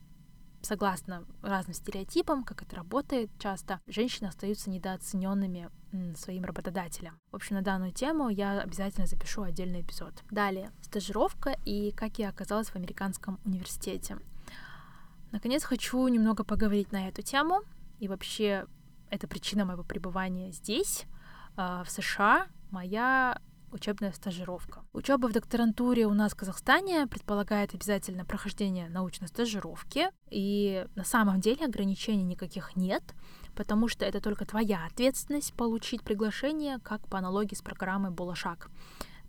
согласно 0.61 1.25
разным 1.41 1.73
стереотипам, 1.73 2.43
как 2.43 2.61
это 2.63 2.75
работает 2.75 3.29
часто, 3.39 3.79
женщины 3.87 4.27
остаются 4.27 4.69
недооцененными 4.69 5.69
своим 6.15 6.43
работодателем. 6.43 7.19
В 7.31 7.35
общем, 7.35 7.55
на 7.55 7.61
данную 7.61 7.91
тему 7.91 8.29
я 8.29 8.61
обязательно 8.61 9.07
запишу 9.07 9.43
отдельный 9.43 9.81
эпизод. 9.81 10.13
Далее, 10.29 10.71
стажировка 10.81 11.55
и 11.65 11.91
как 11.91 12.19
я 12.19 12.29
оказалась 12.29 12.69
в 12.69 12.75
американском 12.75 13.39
университете. 13.45 14.17
Наконец, 15.31 15.63
хочу 15.63 16.07
немного 16.07 16.43
поговорить 16.43 16.91
на 16.91 17.07
эту 17.07 17.21
тему. 17.21 17.61
и 17.99 18.07
вообще 18.07 18.65
это 19.09 19.27
причина 19.27 19.65
моего 19.65 19.83
пребывания 19.83 20.51
здесь, 20.51 21.05
а, 21.57 21.83
в 21.83 21.89
США, 21.89 22.47
моя 22.71 23.39
учебная 23.71 24.11
стажировка. 24.11 24.83
Учеба 24.93 25.27
в 25.27 25.31
докторантуре 25.31 26.05
у 26.05 26.13
нас 26.13 26.33
в 26.33 26.35
Казахстане 26.35 27.07
предполагает 27.07 27.73
обязательно 27.73 28.25
прохождение 28.25 28.89
научной 28.89 29.27
стажировки, 29.27 30.09
и 30.29 30.85
на 30.95 31.03
самом 31.03 31.39
деле 31.39 31.65
ограничений 31.65 32.23
никаких 32.23 32.75
нет, 32.75 33.03
потому 33.55 33.87
что 33.87 34.05
это 34.05 34.21
только 34.21 34.45
твоя 34.45 34.85
ответственность 34.85 35.53
получить 35.53 36.03
приглашение, 36.03 36.79
как 36.79 37.07
по 37.07 37.17
аналогии 37.19 37.55
с 37.55 37.61
программой 37.61 38.11
Булашак. 38.11 38.69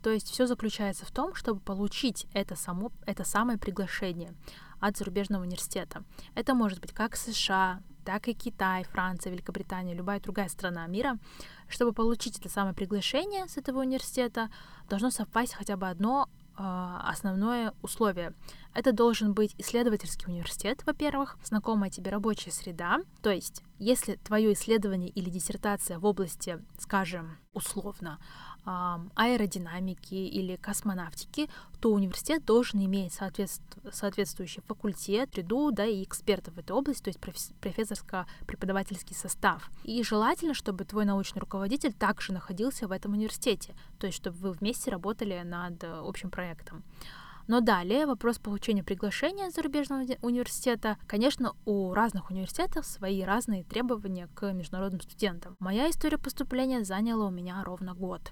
То 0.01 0.09
есть 0.09 0.29
все 0.29 0.47
заключается 0.47 1.05
в 1.05 1.11
том, 1.11 1.35
чтобы 1.35 1.59
получить 1.59 2.25
это, 2.33 2.55
само, 2.55 2.91
это 3.05 3.23
самое 3.23 3.59
приглашение 3.59 4.33
от 4.79 4.97
зарубежного 4.97 5.43
университета. 5.43 6.03
Это 6.33 6.55
может 6.55 6.79
быть 6.81 6.91
как 6.91 7.15
США, 7.15 7.81
так 8.03 8.27
и 8.27 8.33
Китай, 8.33 8.83
Франция, 8.83 9.31
Великобритания, 9.31 9.93
любая 9.93 10.19
другая 10.19 10.49
страна 10.49 10.87
мира. 10.87 11.19
Чтобы 11.71 11.93
получить 11.93 12.37
это 12.37 12.49
самое 12.49 12.75
приглашение 12.75 13.47
с 13.47 13.57
этого 13.57 13.79
университета, 13.79 14.49
должно 14.89 15.09
совпасть 15.09 15.53
хотя 15.53 15.77
бы 15.77 15.87
одно 15.87 16.27
э, 16.57 16.97
основное 17.03 17.73
условие. 17.81 18.33
Это 18.73 18.91
должен 18.91 19.33
быть 19.33 19.55
исследовательский 19.57 20.27
университет, 20.27 20.83
во-первых, 20.85 21.37
знакомая 21.43 21.89
тебе 21.89 22.11
рабочая 22.11 22.51
среда. 22.51 22.99
То 23.21 23.31
есть, 23.31 23.63
если 23.79 24.15
твое 24.15 24.51
исследование 24.51 25.09
или 25.09 25.29
диссертация 25.29 25.97
в 25.97 26.05
области, 26.05 26.59
скажем, 26.77 27.37
условно, 27.53 28.19
аэродинамики 28.63 30.13
или 30.13 30.55
космонавтики, 30.55 31.49
то 31.79 31.91
университет 31.91 32.45
должен 32.45 32.83
иметь 32.85 33.13
соответствующий 33.13 34.61
факультет, 34.67 35.35
ряду, 35.35 35.71
да, 35.71 35.85
и 35.85 36.03
экспертов 36.03 36.55
в 36.55 36.59
этой 36.59 36.73
области, 36.73 37.03
то 37.03 37.09
есть 37.09 37.19
профессорско-преподавательский 37.59 39.15
состав. 39.15 39.69
И 39.83 40.03
желательно, 40.03 40.53
чтобы 40.53 40.85
твой 40.85 41.05
научный 41.05 41.39
руководитель 41.39 41.93
также 41.93 42.33
находился 42.33 42.87
в 42.87 42.91
этом 42.91 43.13
университете, 43.13 43.75
то 43.97 44.07
есть 44.07 44.17
чтобы 44.17 44.37
вы 44.37 44.51
вместе 44.51 44.91
работали 44.91 45.41
над 45.41 45.83
э, 45.83 45.87
общим 45.87 46.29
проектом. 46.29 46.83
Но 47.47 47.59
далее 47.59 48.05
вопрос 48.05 48.37
получения 48.37 48.83
приглашения 48.83 49.49
зарубежного 49.49 50.05
университета. 50.21 50.97
Конечно, 51.07 51.53
у 51.65 51.93
разных 51.93 52.29
университетов 52.29 52.85
свои 52.85 53.23
разные 53.23 53.63
требования 53.63 54.29
к 54.35 54.53
международным 54.53 55.01
студентам. 55.01 55.57
Моя 55.59 55.89
история 55.89 56.17
поступления 56.17 56.85
заняла 56.85 57.27
у 57.27 57.31
меня 57.31 57.63
ровно 57.63 57.93
год. 57.93 58.31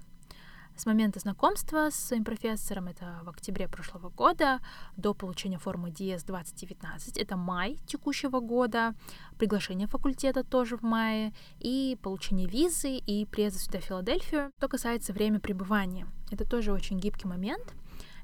С 0.79 0.85
момента 0.85 1.19
знакомства 1.19 1.89
с 1.89 1.95
своим 1.95 2.23
профессором, 2.23 2.87
это 2.87 3.19
в 3.25 3.29
октябре 3.29 3.67
прошлого 3.67 4.07
года, 4.07 4.61
до 4.95 5.13
получения 5.13 5.57
формы 5.57 5.89
DS 5.89 6.25
2019, 6.25 7.17
это 7.17 7.35
май 7.35 7.77
текущего 7.85 8.39
года, 8.39 8.95
приглашение 9.37 9.89
факультета 9.89 10.45
тоже 10.45 10.77
в 10.77 10.81
мае, 10.81 11.33
и 11.59 11.97
получение 12.01 12.47
визы, 12.47 12.95
и 12.95 13.25
приезд 13.25 13.59
сюда 13.59 13.81
в 13.81 13.83
Филадельфию. 13.83 14.53
Что 14.57 14.69
касается 14.69 15.11
времени 15.11 15.39
пребывания, 15.39 16.07
это 16.31 16.45
тоже 16.45 16.71
очень 16.71 16.97
гибкий 16.97 17.27
момент. 17.27 17.73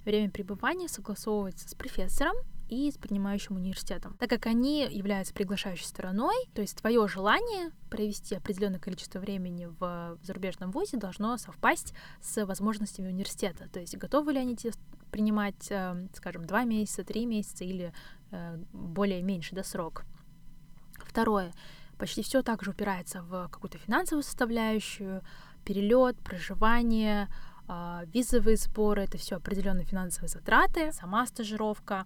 Время 0.05 0.31
пребывания 0.31 0.87
согласовывается 0.87 1.67
с 1.67 1.75
профессором, 1.75 2.37
и 2.69 2.91
с 2.91 2.97
принимающим 2.97 3.55
университетом. 3.55 4.15
Так 4.19 4.29
как 4.29 4.45
они 4.47 4.87
являются 4.89 5.33
приглашающей 5.33 5.85
стороной, 5.85 6.35
то 6.53 6.61
есть 6.61 6.77
твое 6.77 7.07
желание 7.07 7.71
провести 7.89 8.35
определенное 8.35 8.79
количество 8.79 9.19
времени 9.19 9.67
в 9.79 10.17
зарубежном 10.23 10.71
вузе 10.71 10.97
должно 10.97 11.37
совпасть 11.37 11.93
с 12.21 12.45
возможностями 12.45 13.07
университета. 13.07 13.69
То 13.69 13.79
есть 13.79 13.97
готовы 13.97 14.33
ли 14.33 14.39
они 14.39 14.55
тебе 14.55 14.73
принимать, 15.11 15.67
э, 15.69 16.07
скажем, 16.13 16.45
два 16.45 16.63
месяца, 16.63 17.03
три 17.03 17.25
месяца 17.25 17.63
или 17.63 17.93
э, 18.31 18.57
более 18.73 19.21
меньше 19.21 19.55
да, 19.55 19.63
срок. 19.63 20.03
Второе. 20.97 21.53
Почти 21.97 22.23
все 22.23 22.41
также 22.41 22.71
упирается 22.71 23.21
в 23.21 23.47
какую-то 23.49 23.77
финансовую 23.77 24.23
составляющую, 24.23 25.21
перелет, 25.63 26.17
проживание, 26.19 27.29
а, 27.67 28.03
визовые 28.13 28.57
сборы, 28.57 29.03
это 29.03 29.17
все 29.17 29.37
определенные 29.37 29.85
финансовые 29.85 30.29
затраты, 30.29 30.91
сама 30.91 31.25
стажировка, 31.25 32.05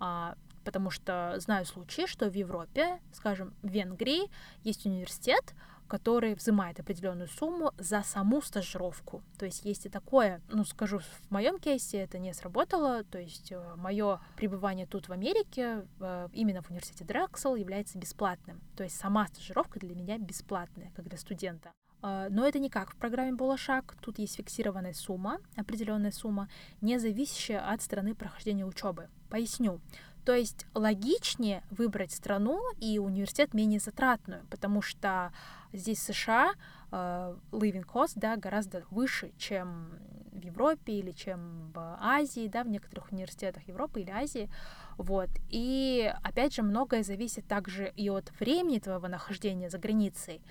а, 0.00 0.36
потому 0.64 0.90
что 0.90 1.34
знаю 1.38 1.64
случаи, 1.64 2.06
что 2.06 2.28
в 2.28 2.34
Европе, 2.34 3.00
скажем, 3.12 3.54
в 3.62 3.68
Венгрии 3.68 4.30
есть 4.64 4.86
университет, 4.86 5.54
который 5.88 6.34
взимает 6.34 6.78
определенную 6.78 7.28
сумму 7.28 7.72
за 7.78 8.02
саму 8.02 8.42
стажировку. 8.42 9.22
То 9.38 9.46
есть 9.46 9.64
есть 9.64 9.86
и 9.86 9.88
такое, 9.88 10.42
ну 10.48 10.64
скажу, 10.64 10.98
в 10.98 11.30
моем 11.30 11.58
кейсе 11.58 11.98
это 11.98 12.18
не 12.18 12.34
сработало, 12.34 13.04
то 13.04 13.18
есть 13.18 13.50
э, 13.50 13.74
мое 13.76 14.20
пребывание 14.36 14.86
тут 14.86 15.08
в 15.08 15.12
Америке, 15.12 15.86
э, 15.98 16.28
именно 16.34 16.62
в 16.62 16.70
университете 16.70 17.04
Драксел, 17.04 17.54
является 17.54 17.98
бесплатным. 17.98 18.60
То 18.76 18.84
есть 18.84 18.96
сама 18.96 19.26
стажировка 19.26 19.80
для 19.80 19.94
меня 19.94 20.18
бесплатная, 20.18 20.92
как 20.94 21.08
для 21.08 21.16
студента. 21.16 21.72
А, 22.00 22.28
но 22.28 22.46
это 22.46 22.58
не 22.58 22.68
как 22.68 22.92
в 22.92 22.96
программе 22.96 23.32
Булашак. 23.32 23.96
Тут 24.00 24.18
есть 24.18 24.36
фиксированная 24.36 24.92
сумма, 24.92 25.38
определенная 25.56 26.12
сумма, 26.12 26.48
не 26.80 26.98
зависящая 26.98 27.66
от 27.72 27.82
страны 27.82 28.14
прохождения 28.14 28.64
учебы. 28.64 29.08
Поясню. 29.28 29.80
То 30.24 30.34
есть 30.34 30.66
логичнее 30.74 31.62
выбрать 31.70 32.12
страну 32.12 32.60
и 32.78 32.98
университет 32.98 33.54
менее 33.54 33.80
затратную, 33.80 34.44
потому 34.50 34.82
что 34.82 35.32
здесь 35.72 36.02
США 36.02 36.52
uh, 36.90 37.38
living 37.50 37.86
cost 37.86 38.12
да, 38.16 38.36
гораздо 38.36 38.84
выше, 38.90 39.32
чем 39.38 39.88
в 40.32 40.44
Европе 40.44 40.92
или 40.92 41.12
чем 41.12 41.72
в 41.72 41.98
Азии, 42.00 42.46
да, 42.46 42.62
в 42.62 42.68
некоторых 42.68 43.10
университетах 43.10 43.66
Европы 43.68 44.02
или 44.02 44.10
Азии. 44.10 44.50
Вот. 44.96 45.30
И 45.48 46.12
опять 46.22 46.54
же, 46.54 46.62
многое 46.62 47.02
зависит 47.02 47.46
также 47.46 47.92
и 47.96 48.10
от 48.10 48.30
времени 48.38 48.78
твоего 48.78 49.08
нахождения 49.08 49.70
за 49.70 49.78
границей. 49.78 50.42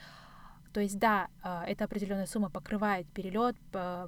То 0.74 0.82
есть, 0.82 1.00
да, 1.00 1.28
а, 1.42 1.66
эта 1.66 1.86
определенная 1.86 2.28
сумма 2.28 2.50
покрывает 2.50 3.08
перелет, 3.08 3.56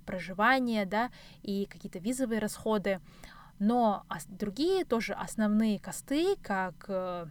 проживание, 0.06 0.86
да, 0.86 1.10
и 1.42 1.66
какие-то 1.66 2.00
визовые 2.00 2.40
расходы, 2.40 3.00
но 3.60 4.06
другие 4.28 4.86
тоже 4.86 5.14
основные 5.14 5.80
косты, 5.80 6.36
как 6.42 6.86
э, 6.88 7.28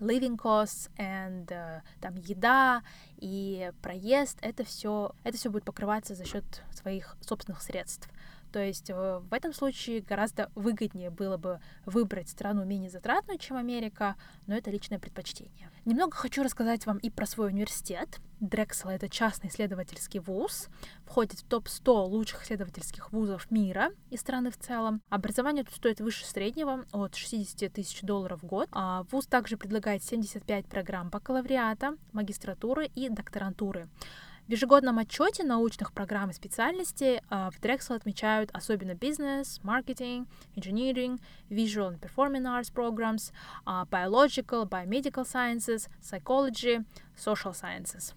living 0.00 0.36
costs 0.36 0.90
and 0.96 1.46
uh, 1.46 1.80
там 2.00 2.14
еда 2.16 2.82
и 3.18 3.70
проезд, 3.82 4.38
это 4.42 4.64
все 4.64 5.14
это 5.22 5.36
все 5.36 5.50
будет 5.50 5.64
покрываться 5.64 6.14
за 6.14 6.24
счет 6.24 6.44
своих 6.72 7.16
собственных 7.20 7.62
средств. 7.62 8.08
То 8.54 8.60
есть 8.60 8.88
э, 8.88 8.94
в 8.94 9.34
этом 9.34 9.52
случае 9.52 10.00
гораздо 10.00 10.48
выгоднее 10.54 11.10
было 11.10 11.36
бы 11.36 11.58
выбрать 11.86 12.28
страну 12.28 12.64
менее 12.64 12.88
затратную, 12.88 13.36
чем 13.36 13.56
Америка, 13.56 14.14
но 14.46 14.54
это 14.54 14.70
личное 14.70 15.00
предпочтение. 15.00 15.72
Немного 15.84 16.16
хочу 16.16 16.44
рассказать 16.44 16.86
вам 16.86 16.98
и 16.98 17.10
про 17.10 17.26
свой 17.26 17.48
университет. 17.48 18.20
Дрексел— 18.38 18.90
это 18.90 19.08
частный 19.08 19.50
исследовательский 19.50 20.20
вуз, 20.20 20.68
входит 21.04 21.40
в 21.40 21.48
топ-100 21.48 22.04
лучших 22.06 22.44
исследовательских 22.44 23.10
вузов 23.10 23.50
мира 23.50 23.90
и 24.10 24.16
страны 24.16 24.52
в 24.52 24.56
целом. 24.56 25.02
Образование 25.08 25.64
тут 25.64 25.74
стоит 25.74 26.00
выше 26.00 26.24
среднего, 26.24 26.84
от 26.92 27.16
60 27.16 27.72
тысяч 27.72 28.02
долларов 28.02 28.44
в 28.44 28.46
год. 28.46 28.68
А 28.70 29.02
вуз 29.10 29.26
также 29.26 29.56
предлагает 29.56 30.04
75 30.04 30.66
программ 30.66 31.08
бакалавриата, 31.08 31.96
магистратуры 32.12 32.86
и 32.94 33.08
докторантуры. 33.08 33.88
В 34.46 34.50
ежегодном 34.50 34.98
отчете 34.98 35.42
научных 35.42 35.94
программ 35.94 36.28
и 36.28 36.34
специальностей 36.34 37.16
uh, 37.30 37.50
в 37.50 37.60
Drexel 37.60 37.96
отмечают 37.96 38.50
особенно 38.52 38.94
бизнес, 38.94 39.58
маркетинг, 39.62 40.28
engineering, 40.54 41.18
visual 41.48 41.90
and 41.90 41.98
performing 41.98 42.42
arts 42.42 42.70
programs, 42.70 43.32
uh, 43.64 43.88
biological, 43.88 44.68
biomedical 44.68 45.24
sciences, 45.24 45.88
psychology, 46.02 46.84
social 47.16 47.54
sciences. 47.54 48.12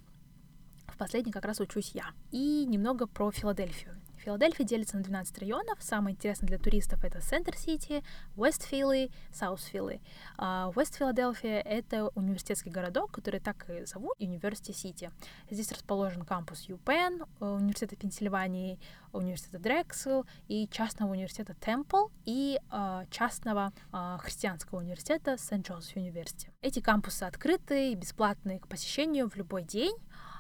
В 0.88 0.98
последней 0.98 1.32
как 1.32 1.46
раз 1.46 1.62
учусь 1.62 1.92
я. 1.94 2.08
И 2.32 2.66
немного 2.66 3.08
про 3.08 3.32
Филадельфию. 3.32 3.96
Филадельфия 4.28 4.66
делится 4.66 4.98
на 4.98 5.04
12 5.04 5.40
районов. 5.40 5.78
Самое 5.80 6.14
интересное 6.14 6.48
для 6.48 6.58
туристов 6.58 7.06
это 7.06 7.22
Center 7.22 7.66
City, 7.66 8.04
West 8.36 8.62
Philly, 8.62 9.10
South 9.32 9.61
Philly. 9.61 10.02
Уэст-Филадельфия— 10.38 11.62
это 11.66 12.10
университетский 12.10 12.70
городок, 12.70 13.14
который 13.14 13.40
так 13.40 13.70
и 13.70 13.86
зовут 13.86 14.20
University 14.20 14.81
City. 14.81 15.12
Здесь 15.50 15.72
расположен 15.72 16.24
кампус 16.24 16.68
UPenn, 16.68 17.26
Университета 17.40 17.96
Пенсильвании, 17.96 18.82
Университета 19.14 19.60
Дрексел 19.60 20.26
и 20.50 20.68
частного 20.68 21.12
университета 21.14 21.54
Темпл 21.54 22.08
и 22.26 22.60
э, 22.70 23.06
частного 23.10 23.72
э, 23.94 24.18
христианского 24.20 24.80
университета 24.80 25.38
Сент-Джозеф 25.38 25.96
Университи. 25.96 26.52
Эти 26.60 26.82
кампусы 26.82 27.24
открыты 27.24 27.94
и 27.94 27.96
бесплатны 27.96 28.60
к 28.60 28.68
посещению 28.68 29.30
в 29.30 29.38
любой 29.38 29.64
день 29.64 29.96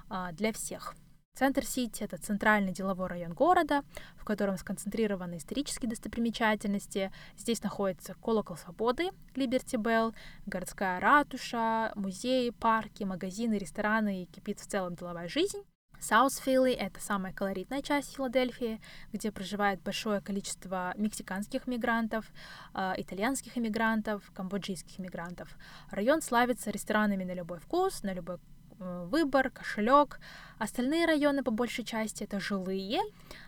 э, 0.10 0.34
для 0.34 0.52
всех. 0.52 0.93
Центр 1.38 1.63
Сити— 1.63 2.02
это 2.04 2.17
центральный 2.17 2.73
деловой 2.73 3.10
район 3.10 3.34
города, 3.34 3.84
в 4.15 4.26
котором 4.26 4.58
сконцентрированы 4.58 5.38
исторические 5.38 5.88
достопримечательности. 5.88 7.12
Здесь 7.38 7.62
находится 7.62 8.15
колокол 8.15 8.58
свободы, 8.58 9.12
Liberty 9.36 9.80
Bell, 9.80 10.15
городская 10.47 11.00
ратуша, 11.00 11.91
музеи, 11.93 12.50
парки, 12.50 13.04
магазины, 13.04 13.60
рестораны 13.60 14.23
и 14.23 14.26
кипит 14.26 14.60
в 14.60 14.65
целом 14.65 14.95
деловая 14.95 15.28
жизнь. 15.28 15.62
Саус 16.00 16.38
Филли— 16.38 16.71
это 16.73 17.00
самая 17.00 17.34
колоритная 17.34 17.84
часть 17.84 18.15
Филадельфии, 18.15 18.82
где 19.13 19.32
проживает 19.32 19.80
большое 19.84 20.21
количество 20.21 20.95
мексиканских 20.97 21.67
мигрантов, 21.67 22.26
э, 22.73 22.93
итальянских 22.97 23.60
иммигрантов, 23.60 24.32
камбоджийских 24.34 24.97
мигрантов. 24.97 25.56
Район 25.91 26.23
славится 26.23 26.71
ресторанами 26.71 27.23
на 27.23 27.34
любой 27.36 27.60
вкус, 27.60 28.02
на 28.02 28.13
любой 28.13 28.39
выбор, 28.80 29.50
кошелек. 29.50 30.20
Остальные 30.60 31.06
районы, 31.06 31.44
по 31.44 31.52
большей 31.52 31.84
части, 31.84 32.24
это 32.24 32.40
жилые. 32.40 33.02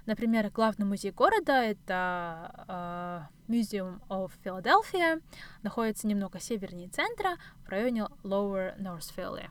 Например, 0.05 0.49
главный 0.49 0.85
музей 0.85 1.11
города— 1.11 1.53
это 1.63 3.29
э, 3.47 3.51
Museum 3.51 4.01
of 4.09 4.31
Philadelphia, 4.43 5.21
находится 5.63 6.07
немного 6.07 6.39
севернее 6.39 6.89
центра, 6.89 7.37
в 7.65 7.69
районе 7.69 8.07
Lower 8.23 8.77
North 8.79 9.13
Philly. 9.15 9.49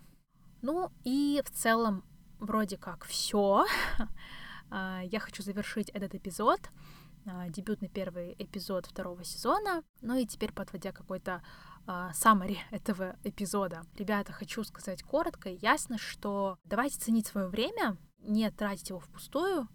Ну 0.62 0.90
и 1.04 1.42
в 1.44 1.50
целом 1.50 2.04
вроде 2.38 2.76
как 2.76 3.04
все. 3.04 3.66
А, 4.70 5.00
я 5.02 5.18
хочу 5.18 5.42
завершить 5.42 5.88
этот 5.88 6.14
эпизод, 6.14 6.60
а, 7.24 7.48
дебютный 7.48 7.88
первый 7.88 8.34
эпизод 8.38 8.84
второго 8.84 9.24
сезона. 9.24 9.82
Ну 10.02 10.14
и 10.18 10.26
теперь, 10.26 10.52
подводя 10.52 10.92
какой-то 10.92 11.42
саммари 12.12 12.58
этого 12.70 13.16
эпизода. 13.24 13.82
Ребята, 13.96 14.32
хочу 14.32 14.62
сказать 14.64 15.02
коротко 15.02 15.48
и 15.48 15.58
ясно, 15.60 15.98
что 15.98 16.58
давайте 16.64 16.98
ценить 16.98 17.26
свое 17.26 17.48
время, 17.48 17.96
не 18.18 18.50
тратить 18.50 18.90
его 18.90 19.00
впустую 19.00 19.68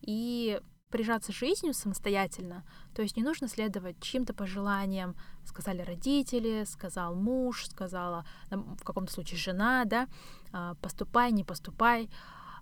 и 0.00 0.60
прижаться 0.90 1.32
жизнью 1.32 1.74
самостоятельно. 1.74 2.64
То 2.94 3.02
есть 3.02 3.16
не 3.16 3.22
нужно 3.22 3.48
следовать 3.48 4.00
чьим-то 4.00 4.34
пожеланиям. 4.34 5.16
Сказали 5.44 5.82
родители, 5.82 6.64
сказал 6.64 7.14
муж, 7.14 7.66
сказала 7.66 8.24
в 8.50 8.84
каком-то 8.84 9.12
случае 9.12 9.38
жена, 9.38 9.84
да, 9.84 10.08
а, 10.52 10.74
поступай, 10.76 11.32
не 11.32 11.44
поступай. 11.44 12.10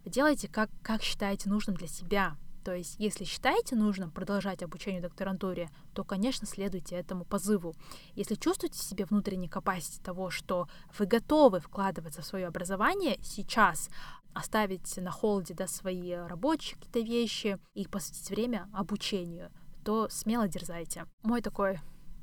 Делайте, 0.04 0.48
как, 0.48 0.70
как 0.82 1.02
считаете 1.02 1.48
нужным 1.48 1.76
для 1.76 1.88
себя. 1.88 2.36
То 2.66 2.74
есть, 2.74 2.96
если 2.98 3.22
считаете 3.22 3.76
нужным 3.76 4.10
продолжать 4.10 4.60
обучение 4.64 4.98
в 4.98 5.04
докторантуре, 5.04 5.70
то, 5.94 6.02
конечно, 6.02 6.48
следуйте 6.48 6.96
этому 6.96 7.24
позыву. 7.24 7.76
Если 8.16 8.34
чувствуете 8.34 8.76
себе 8.80 9.04
внутренней 9.04 9.46
капасити 9.46 10.00
того, 10.00 10.30
что 10.30 10.66
вы 10.98 11.06
готовы 11.06 11.60
вкладываться 11.60 12.22
в 12.22 12.26
свое 12.26 12.48
образование 12.48 13.20
сейчас, 13.22 13.88
оставить 14.34 14.96
на 14.96 15.12
холоде 15.12 15.54
да, 15.54 15.68
свои 15.68 16.10
рабочие 16.10 16.74
какие-то 16.74 17.08
вещи 17.08 17.60
и 17.74 17.86
посвятить 17.86 18.30
время 18.30 18.68
обучению, 18.72 19.52
то 19.84 20.08
смело 20.08 20.48
дерзайте. 20.48 21.06
Мой 21.22 21.42
такой 21.42 21.78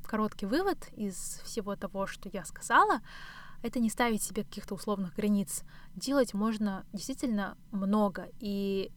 короткий 0.06 0.46
вывод 0.46 0.90
из 0.92 1.40
всего 1.46 1.78
того, 1.78 2.06
что 2.06 2.28
я 2.34 2.44
сказала, 2.44 3.00
это 3.62 3.80
не 3.80 3.90
ставить 3.90 4.22
себе 4.22 4.44
каких-то 4.44 4.76
условных 4.76 5.16
границ. 5.16 5.64
Делать 5.96 6.34
можно 6.34 6.86
действительно 6.92 7.58
много, 7.72 8.28
и 8.42 8.92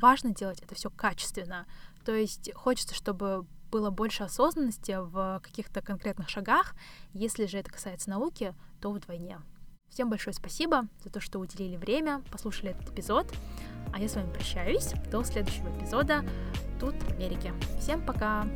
важно 0.00 0.34
делать 0.34 0.60
это 0.62 0.74
все 0.74 0.90
качественно. 0.90 1.66
То 2.04 2.14
есть 2.14 2.52
хочется, 2.54 2.94
чтобы 2.94 3.46
было 3.70 3.90
больше 3.90 4.22
осознанности 4.22 4.96
в 4.98 5.40
каких-то 5.42 5.82
конкретных 5.82 6.28
шагах. 6.28 6.74
Если 7.12 7.46
же 7.46 7.58
это 7.58 7.70
касается 7.70 8.10
науки, 8.10 8.54
то 8.80 8.90
вдвойне. 8.90 9.40
Всем 9.90 10.10
большое 10.10 10.34
спасибо 10.34 10.86
за 11.02 11.10
то, 11.10 11.20
что 11.20 11.38
уделили 11.38 11.76
время, 11.76 12.22
послушали 12.30 12.70
этот 12.70 12.90
эпизод. 12.90 13.32
А 13.92 13.98
я 13.98 14.08
с 14.08 14.14
вами 14.14 14.32
прощаюсь 14.32 14.92
до 15.10 15.24
следующего 15.24 15.76
эпизода 15.76 16.24
тут, 16.78 16.94
в 16.94 17.10
Америке. 17.12 17.52
Всем 17.80 18.04
пока! 18.04 18.46